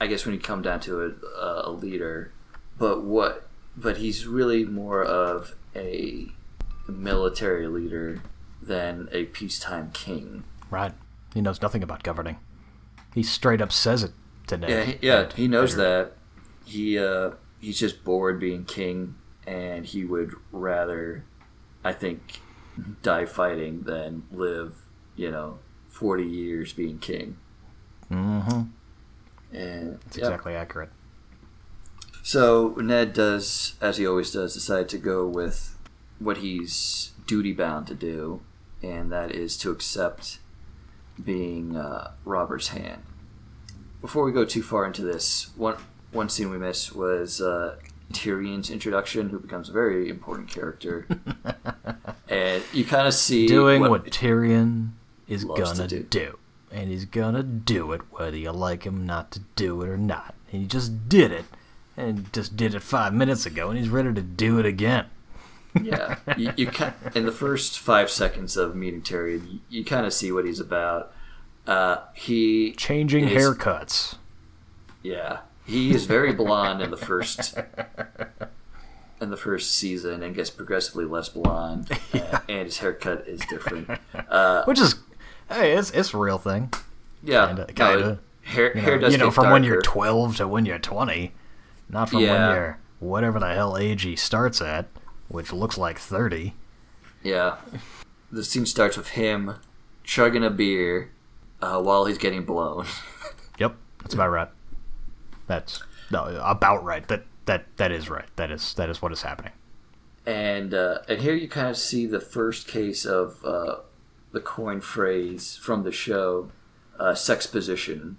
[0.00, 2.32] I guess, when you come down to it, a leader.
[2.78, 3.48] But what?
[3.76, 6.28] But he's really more of a
[6.88, 8.22] military leader
[8.62, 10.44] than a peacetime king.
[10.70, 10.92] Right.
[11.34, 12.36] He knows nothing about governing.
[13.14, 14.12] He straight up says it
[14.46, 14.68] today.
[14.68, 16.12] Yeah, he, yeah, he knows that.
[16.64, 19.14] He uh, he's just bored being king,
[19.46, 21.24] and he would rather,
[21.84, 22.40] I think,
[23.02, 24.76] die fighting than live,
[25.14, 27.38] you know, forty years being king.
[28.10, 28.62] Mm-hmm.
[29.56, 30.90] And it's exactly accurate.
[32.22, 35.78] So Ned does, as he always does, decide to go with
[36.18, 38.40] what he's duty bound to do,
[38.82, 40.38] and that is to accept
[41.22, 43.02] being uh, Robert's hand.
[44.00, 45.76] Before we go too far into this, one
[46.12, 47.76] one scene we missed was uh,
[48.12, 51.06] Tyrion's introduction, who becomes a very important character,
[52.28, 54.90] and you kind of see Doing what, Tyrion
[55.28, 56.02] is gonna do.
[56.04, 56.38] do.
[56.72, 60.34] And he's gonna do it whether you like him not to do it or not.
[60.52, 61.44] And he just did it.
[61.96, 65.06] And just did it five minutes ago, and he's ready to do it again.
[65.82, 70.04] yeah, you, you kind in the first five seconds of meeting Tyrion, you, you kind
[70.06, 71.12] of see what he's about.
[71.66, 74.16] Uh, he Changing is- haircuts.
[75.02, 77.56] Yeah, he is very blonde in the first
[79.20, 83.88] in the first season, and gets progressively less blonde, uh, and his haircut is different.
[84.28, 84.96] Uh, Which is,
[85.48, 86.70] hey, it's, it's a real thing.
[87.22, 90.48] yeah, Kinda- no, hair You know, hair does you know from when you're 12 to
[90.48, 91.32] when you're 20.
[91.88, 92.52] Not from when Yeah.
[92.54, 94.86] you're whatever the hell age he starts at,
[95.28, 96.54] which looks like 30.
[97.22, 97.56] Yeah,
[98.32, 99.54] the scene starts with him
[100.04, 101.10] chugging a beer
[101.62, 102.86] uh, while he's getting blown.
[103.58, 104.48] Yep, that's about right.
[105.46, 107.06] That's no, about right.
[107.08, 108.26] That that that is right.
[108.36, 109.52] That is that is what is happening.
[110.26, 113.76] And uh, and here you kind of see the first case of uh,
[114.32, 116.50] the coin phrase from the show,
[116.98, 118.16] uh, sexposition,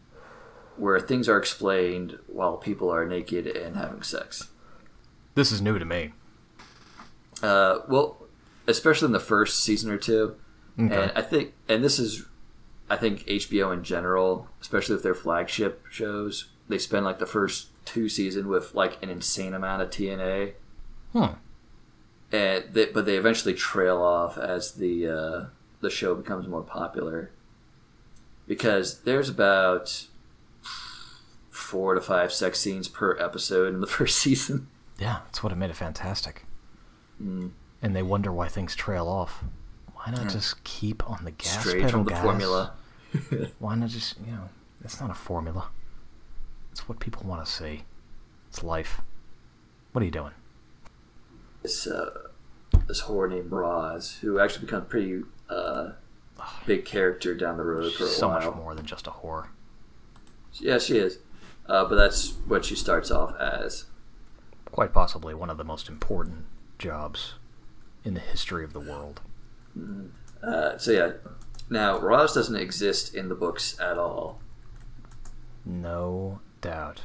[0.77, 4.49] where things are explained while people are naked and having sex.
[5.35, 6.13] This is new to me.
[7.43, 8.17] Uh, well,
[8.67, 10.35] especially in the first season or two,
[10.79, 10.95] Okay.
[11.03, 12.25] and I think, and this is,
[12.89, 17.67] I think HBO in general, especially with their flagship shows, they spend like the first
[17.85, 20.53] two season with like an insane amount of TNA,
[21.13, 21.25] Hmm.
[22.31, 25.45] and they, but they eventually trail off as the uh,
[25.81, 27.31] the show becomes more popular,
[28.47, 30.07] because there's about
[31.49, 34.67] four to five sex scenes per episode in the first season.
[34.99, 36.45] Yeah, that's what it made it fantastic.
[37.21, 37.51] Mm.
[37.81, 39.43] And they wonder why things trail off.
[39.93, 40.27] Why not Yeah.
[40.29, 42.23] just keep on the gas Straight pedal, from the guys?
[42.23, 42.73] formula.
[43.59, 44.49] Why not just you know?
[44.83, 45.69] It's not a formula.
[46.77, 47.85] It's what people want to see.
[48.49, 49.01] It's life.
[49.93, 50.33] What are you doing?
[51.63, 52.27] this uh,
[52.87, 55.93] this whore named Roz, who actually becomes a pretty uh,
[56.67, 58.39] big character down the road for a so while.
[58.39, 59.47] much more than just a whore.
[60.53, 61.17] Yeah, she is.
[61.65, 63.85] Uh, but that's what she starts off as.
[64.69, 66.45] Quite possibly one of the most important
[66.77, 67.33] jobs
[68.03, 69.21] in the history of the world.
[70.43, 71.11] Uh, so yeah,
[71.71, 74.39] now Roz doesn't exist in the books at all.
[75.65, 77.01] No doubt.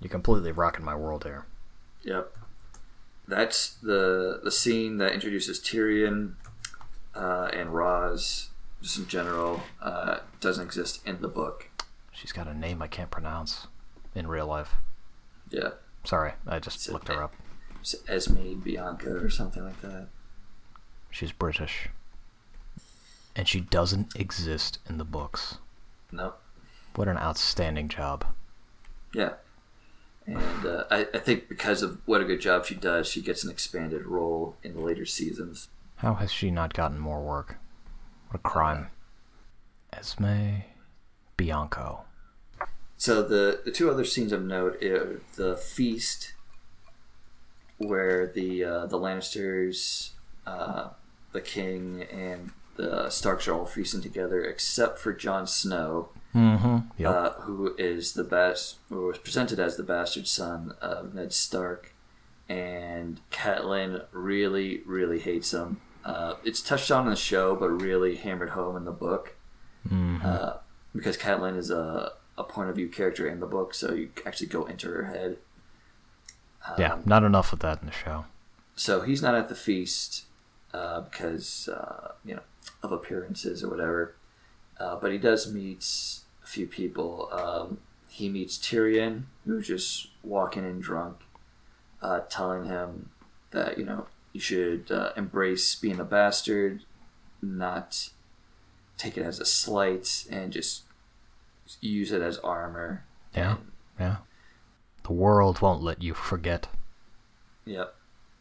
[0.00, 1.46] You're completely rocking my world here.
[2.02, 2.36] Yep.
[3.26, 6.34] That's the the scene that introduces Tyrion
[7.14, 8.50] uh, and Roz,
[8.82, 11.70] just in general, uh, doesn't exist in the book.
[12.12, 13.66] She's got a name I can't pronounce
[14.14, 14.72] in real life.
[15.50, 15.70] Yeah,
[16.04, 17.32] Sorry, I just So- looked her up.
[17.80, 20.08] it's Esme Bianca or something like that.
[21.10, 21.88] She's British.
[23.36, 25.56] And she doesn't exist in the books.
[26.12, 26.40] Nope.
[26.94, 28.24] What an outstanding job.
[29.12, 29.34] Yeah.
[30.26, 33.44] And uh, I, I think because of what a good job she does, she gets
[33.44, 35.68] an expanded role in the later seasons.
[35.96, 37.58] How has she not gotten more work?
[38.28, 38.88] What a crime.
[39.92, 40.62] Esme
[41.36, 42.04] Bianco.
[42.96, 46.32] So the, the two other scenes of note are the feast,
[47.78, 50.10] where the uh, the Lannisters,
[50.46, 50.90] uh,
[51.32, 56.78] the King, and the Starks are all feasting together, except for Jon Snow, Mm-hmm.
[56.98, 57.10] Yep.
[57.10, 61.92] uh, who is the best, or was presented as the bastard son of Ned Stark,
[62.48, 65.80] and Catelyn really, really hates him.
[66.04, 69.36] Uh, it's touched on in the show, but really hammered home in the book,
[69.88, 70.24] Mhm.
[70.24, 70.56] uh,
[70.94, 74.48] because Catelyn is a, a point of view character in the book, so you actually
[74.48, 75.38] go into her head.
[76.66, 78.24] Um, yeah, not enough of that in the show.
[78.74, 80.24] So he's not at the feast
[80.72, 82.42] uh, because uh, you know
[82.82, 84.14] of appearances or whatever.
[84.80, 86.23] Uh, but he does meet a
[86.54, 87.28] few people.
[87.32, 87.78] Um,
[88.08, 91.16] he meets Tyrion, who's just walking in drunk,
[92.00, 93.10] uh, telling him
[93.50, 96.82] that you know you should uh, embrace being a bastard,
[97.42, 98.10] not
[98.96, 100.82] take it as a slight, and just
[101.80, 103.04] use it as armor.
[103.34, 103.56] Yeah.
[103.56, 104.16] And, Yeah.
[105.04, 106.68] The world won't let you forget.
[107.66, 107.94] Yep.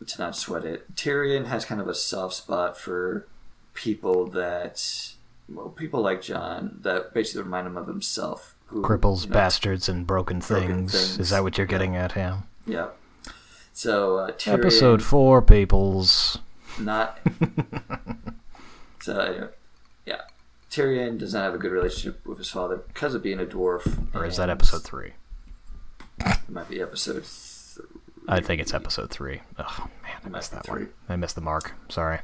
[0.06, 0.95] To not sweat it.
[0.95, 3.27] Tyrion has kind of a soft spot for
[3.73, 5.14] people that,
[5.49, 8.55] well, people like Jon that basically remind him of himself.
[8.67, 10.91] Who, Cripples, you know, bastards, and broken broken things.
[10.91, 11.19] things.
[11.19, 12.41] Is that what you're getting at, yeah?
[12.65, 12.87] Yeah.
[13.73, 16.39] So uh, Tyrion, Episode 4, peoples.
[16.79, 17.19] not.
[19.01, 19.47] so anyway,
[20.05, 20.21] yeah,
[20.71, 24.07] Tyrion does not have a good relationship with his father because of being a dwarf.
[24.15, 25.13] Or is that episode 3?
[26.25, 27.23] It might be episode.
[27.23, 27.87] Th-
[28.27, 29.41] I think it's episode 3.
[29.59, 30.83] Oh, man, I missed that three.
[30.83, 30.93] one.
[31.09, 31.73] I missed the mark.
[31.89, 32.19] Sorry.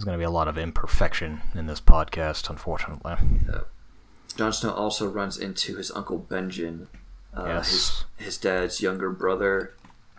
[0.00, 3.16] There's going to be a lot of imperfection in this podcast, unfortunately.
[4.34, 6.86] Jon Snow also runs into his uncle Benjen,
[7.36, 7.68] uh, Yes.
[8.16, 9.74] his his dad's younger brother,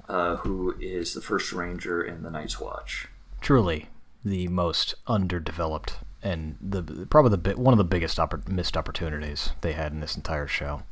[0.08, 3.08] uh, who is the first ranger in the Night's Watch.
[3.42, 3.90] Truly
[4.24, 9.50] the most underdeveloped and the probably the bi- one of the biggest oppor- missed opportunities
[9.62, 10.84] they had in this entire show.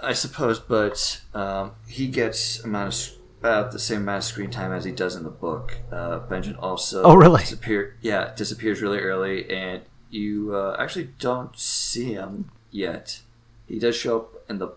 [0.00, 3.10] I suppose, but um, he gets amount of,
[3.44, 5.76] about the same amount of screen time as he does in the book.
[5.92, 7.40] Uh, Benjen also Oh, really?
[7.40, 13.20] disappear yeah disappears really early, and you uh, actually don't see him yet.
[13.68, 14.68] He does show up in the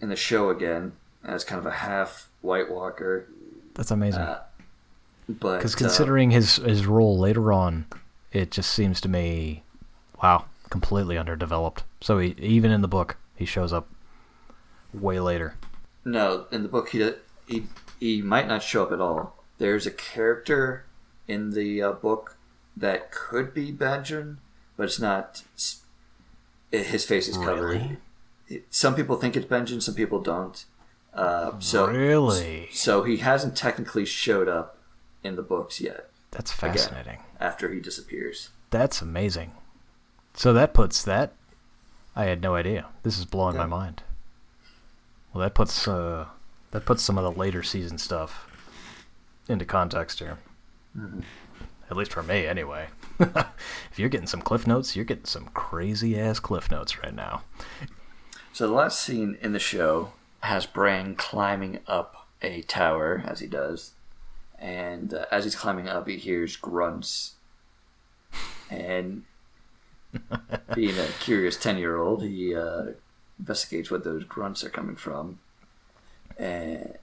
[0.00, 0.92] in the show again
[1.24, 3.28] as kind of a half White Walker.
[3.74, 4.22] That's amazing.
[4.22, 4.42] Uh,
[5.28, 7.84] but Because uh, considering his his role later on,
[8.32, 9.62] it just seems to me,
[10.22, 11.82] wow, completely underdeveloped.
[12.00, 13.88] So he, even in the book, he shows up
[14.94, 15.54] way later.
[16.06, 17.10] no, in the book he
[17.46, 17.64] he
[18.00, 19.42] he might not show up at all.
[19.58, 20.84] There's a character
[21.26, 22.36] in the uh, book
[22.76, 24.36] that could be Benjen,
[24.76, 25.42] but it's not.
[26.70, 27.98] His face is covered.
[28.50, 28.62] Really?
[28.70, 30.64] Some people think it's Benjen, some people don't.
[31.14, 32.68] Uh, so really?
[32.72, 34.76] so he hasn't technically showed up
[35.24, 36.10] in the books yet.
[36.30, 37.20] That's fascinating.
[37.40, 38.50] After he disappears.
[38.70, 39.52] That's amazing.
[40.34, 41.32] So that puts that.
[42.14, 42.86] I had no idea.
[43.02, 43.62] This is blowing Yeah.
[43.62, 44.02] my mind.
[45.32, 46.26] Well, that puts uh,
[46.70, 48.46] that puts some of the later season stuff
[49.48, 50.38] into context here.
[50.96, 51.20] Mm-hmm.
[51.90, 52.88] At least for me, anyway.
[53.20, 57.42] if you're getting some cliff notes, you're getting some crazy ass cliff notes right now.
[58.52, 63.46] So the last scene in the show has Bran climbing up a tower as he
[63.46, 63.92] does,
[64.58, 67.34] and uh, as he's climbing up, he hears grunts.
[68.68, 69.24] And
[70.74, 72.92] being a curious ten-year-old, he uh,
[73.38, 75.38] investigates what those grunts are coming from,
[76.36, 76.96] and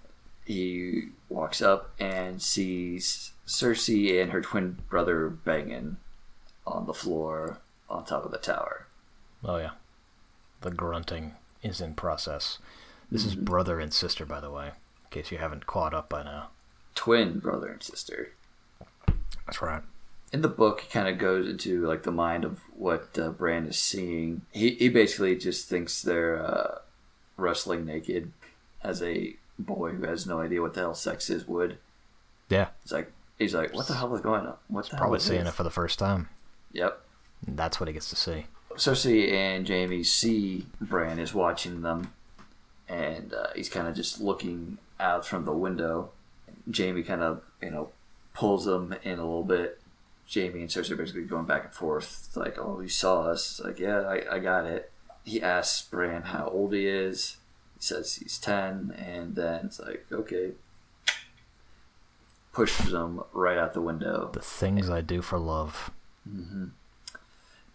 [0.45, 5.97] he walks up and sees Cersei and her twin brother banging
[6.65, 8.88] on the floor on top of the tower.
[9.43, 9.72] Oh yeah,
[10.61, 12.60] the grunting is in process.
[13.11, 16.23] This is brother and sister, by the way, in case you haven't caught up by
[16.23, 16.49] now.
[16.95, 18.31] Twin brother and sister.
[19.45, 19.84] That's right.
[20.31, 23.65] in the book he kind of goes into like the mind of what uh, Bran
[23.65, 24.41] is seeing.
[24.51, 26.80] He he basically just thinks they're uh,
[27.38, 28.31] wrestling naked
[28.84, 31.77] as a boy who has no idea what the hell sex is would.
[32.49, 34.55] Yeah, He's like he's like what the hell is going on?
[34.68, 36.30] What the probably seeing it for the first time.
[36.73, 36.99] Yep.
[37.47, 38.45] And that's what he gets to see.
[38.76, 42.14] Cersei and Jaime see Bran is watching them,
[42.88, 46.11] and uh, he's kind of just looking out from the window.
[46.76, 47.89] Jaime kind of you know
[48.34, 49.80] pulls him in a little bit.
[50.34, 52.26] Jaime and Cersei are basically going back and forth.
[52.27, 53.60] It's like, oh, you saw us.
[53.60, 54.91] It's like, yeah, I, I got it.
[55.26, 57.38] He asks Bran how old he is.
[57.84, 60.51] Says he's ten, and then it's like, okay,
[62.53, 65.91] pushes him right out the window The things I do for love.
[66.26, 66.68] Mm-hmm.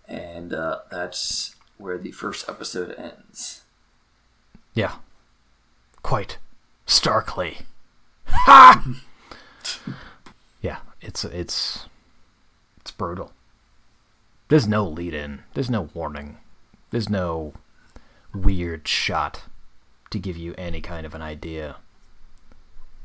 [0.09, 3.65] and uh, that's where the first episode ends.
[4.73, 4.95] Yeah.
[6.03, 6.39] Quite
[6.87, 7.59] starkly.
[8.29, 8.95] Ha!
[10.63, 11.85] yeah, it's it's
[12.81, 13.33] it's brutal.
[14.49, 15.41] There's no lead in.
[15.53, 16.39] There's no warning.
[16.93, 17.53] There's no
[18.33, 19.43] weird shot
[20.11, 21.77] to give you any kind of an idea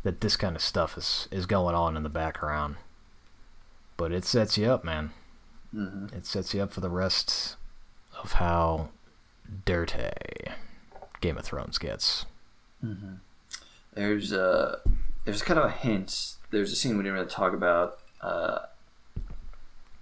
[0.03, 2.75] that this kind of stuff is is going on in the background.
[3.97, 5.11] But it sets you up, man.
[5.73, 6.15] Mm-hmm.
[6.15, 7.55] It sets you up for the rest
[8.21, 8.89] of how
[9.65, 10.09] dirty
[11.21, 12.25] Game of Thrones gets.
[13.93, 14.79] There's a
[15.25, 16.35] there's kind of a hint.
[16.51, 18.59] There's a scene we didn't really talk about uh,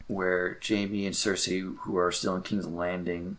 [0.08, 3.38] where Jaime and Cersei, who are still in King's Landing,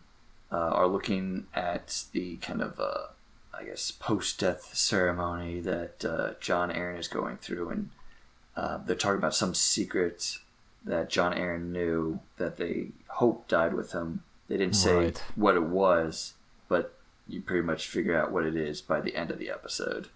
[0.51, 3.07] uh, are looking at the kind of uh,
[3.53, 7.89] I guess post death ceremony that uh, Jon Arryn is going through, and
[8.55, 10.37] uh, they're talking about some secret
[10.83, 14.23] that Jon Arryn knew that they hope died with him.
[14.47, 15.23] They didn't say Right.
[15.35, 16.33] what it was,
[16.67, 16.97] but
[17.27, 20.07] you pretty much figure out what it is by the end of the episode.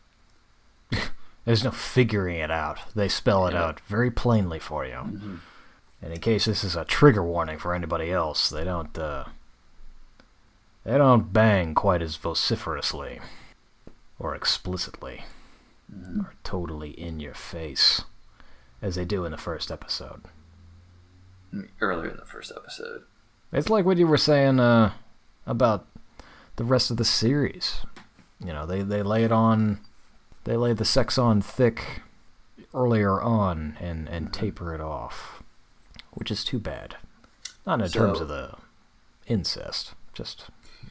[1.45, 2.79] There's no figuring it out.
[2.95, 3.63] They spell it Yeah.
[3.63, 5.39] out very plainly for you.
[6.01, 9.25] And in case this is a trigger warning for anybody else, they don't uh,
[10.87, 13.19] they don't bang quite as vociferously
[14.17, 15.25] or explicitly
[16.17, 18.05] or totally in your face
[18.81, 20.21] as they do in the first episode.
[21.81, 23.03] Earlier in the first episode.
[23.51, 24.93] It's like what you were saying uh,
[25.45, 25.85] about
[26.55, 27.85] the rest of the series.
[28.39, 29.81] You know, they, they lay it on,
[30.45, 32.01] they lay the sex on thick
[32.73, 35.43] earlier on and, and taper it off,
[36.11, 36.95] which is too bad.
[37.65, 38.53] Not in terms of the
[39.27, 40.45] incest, just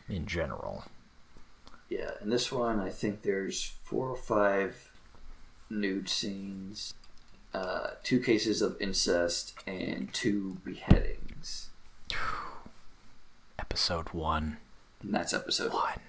[0.08, 0.84] in general.
[1.88, 4.90] Yeah, in this one, I think there's four or five
[5.70, 6.94] nude scenes,
[7.54, 11.70] uh, two cases of incest, and two beheadings.
[13.58, 14.58] Episode one.
[15.02, 15.82] And that's episode one.
[15.82, 16.00] One.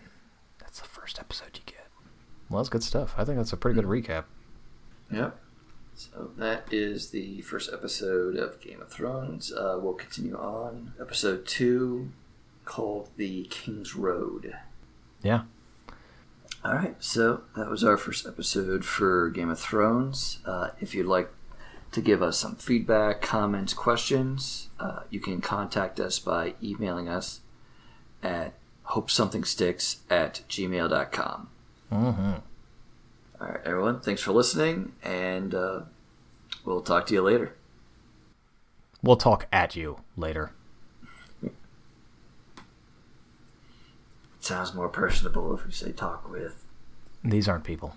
[0.59, 1.87] That's the first episode you get.
[2.49, 3.13] Well, that's good stuff.
[3.17, 4.25] I think that's a pretty good recap.
[5.11, 5.37] Yep.
[5.95, 9.51] So that is the first episode of Game of Thrones.
[9.51, 10.93] Uh, we'll continue on.
[11.01, 12.11] Episode two,
[12.67, 14.55] called The King's Road.
[15.23, 15.43] Yeah.
[16.63, 20.39] All right, so that was our first episode for Game of Thrones.
[20.45, 21.29] Uh, if you'd like
[21.93, 27.39] to give us some feedback, comments, questions, uh, you can contact us by emailing us
[28.21, 28.53] at
[28.87, 31.49] hopesomething.sticks at gmail.com.
[31.91, 32.33] Mm-hmm.
[33.39, 35.81] All right, everyone, thanks for listening, and uh,
[36.65, 37.53] we'll talk to you later.
[39.01, 40.51] We'll talk at you later.
[44.47, 46.65] Sounds more personable if we say talk with.
[47.23, 47.95] These aren't people.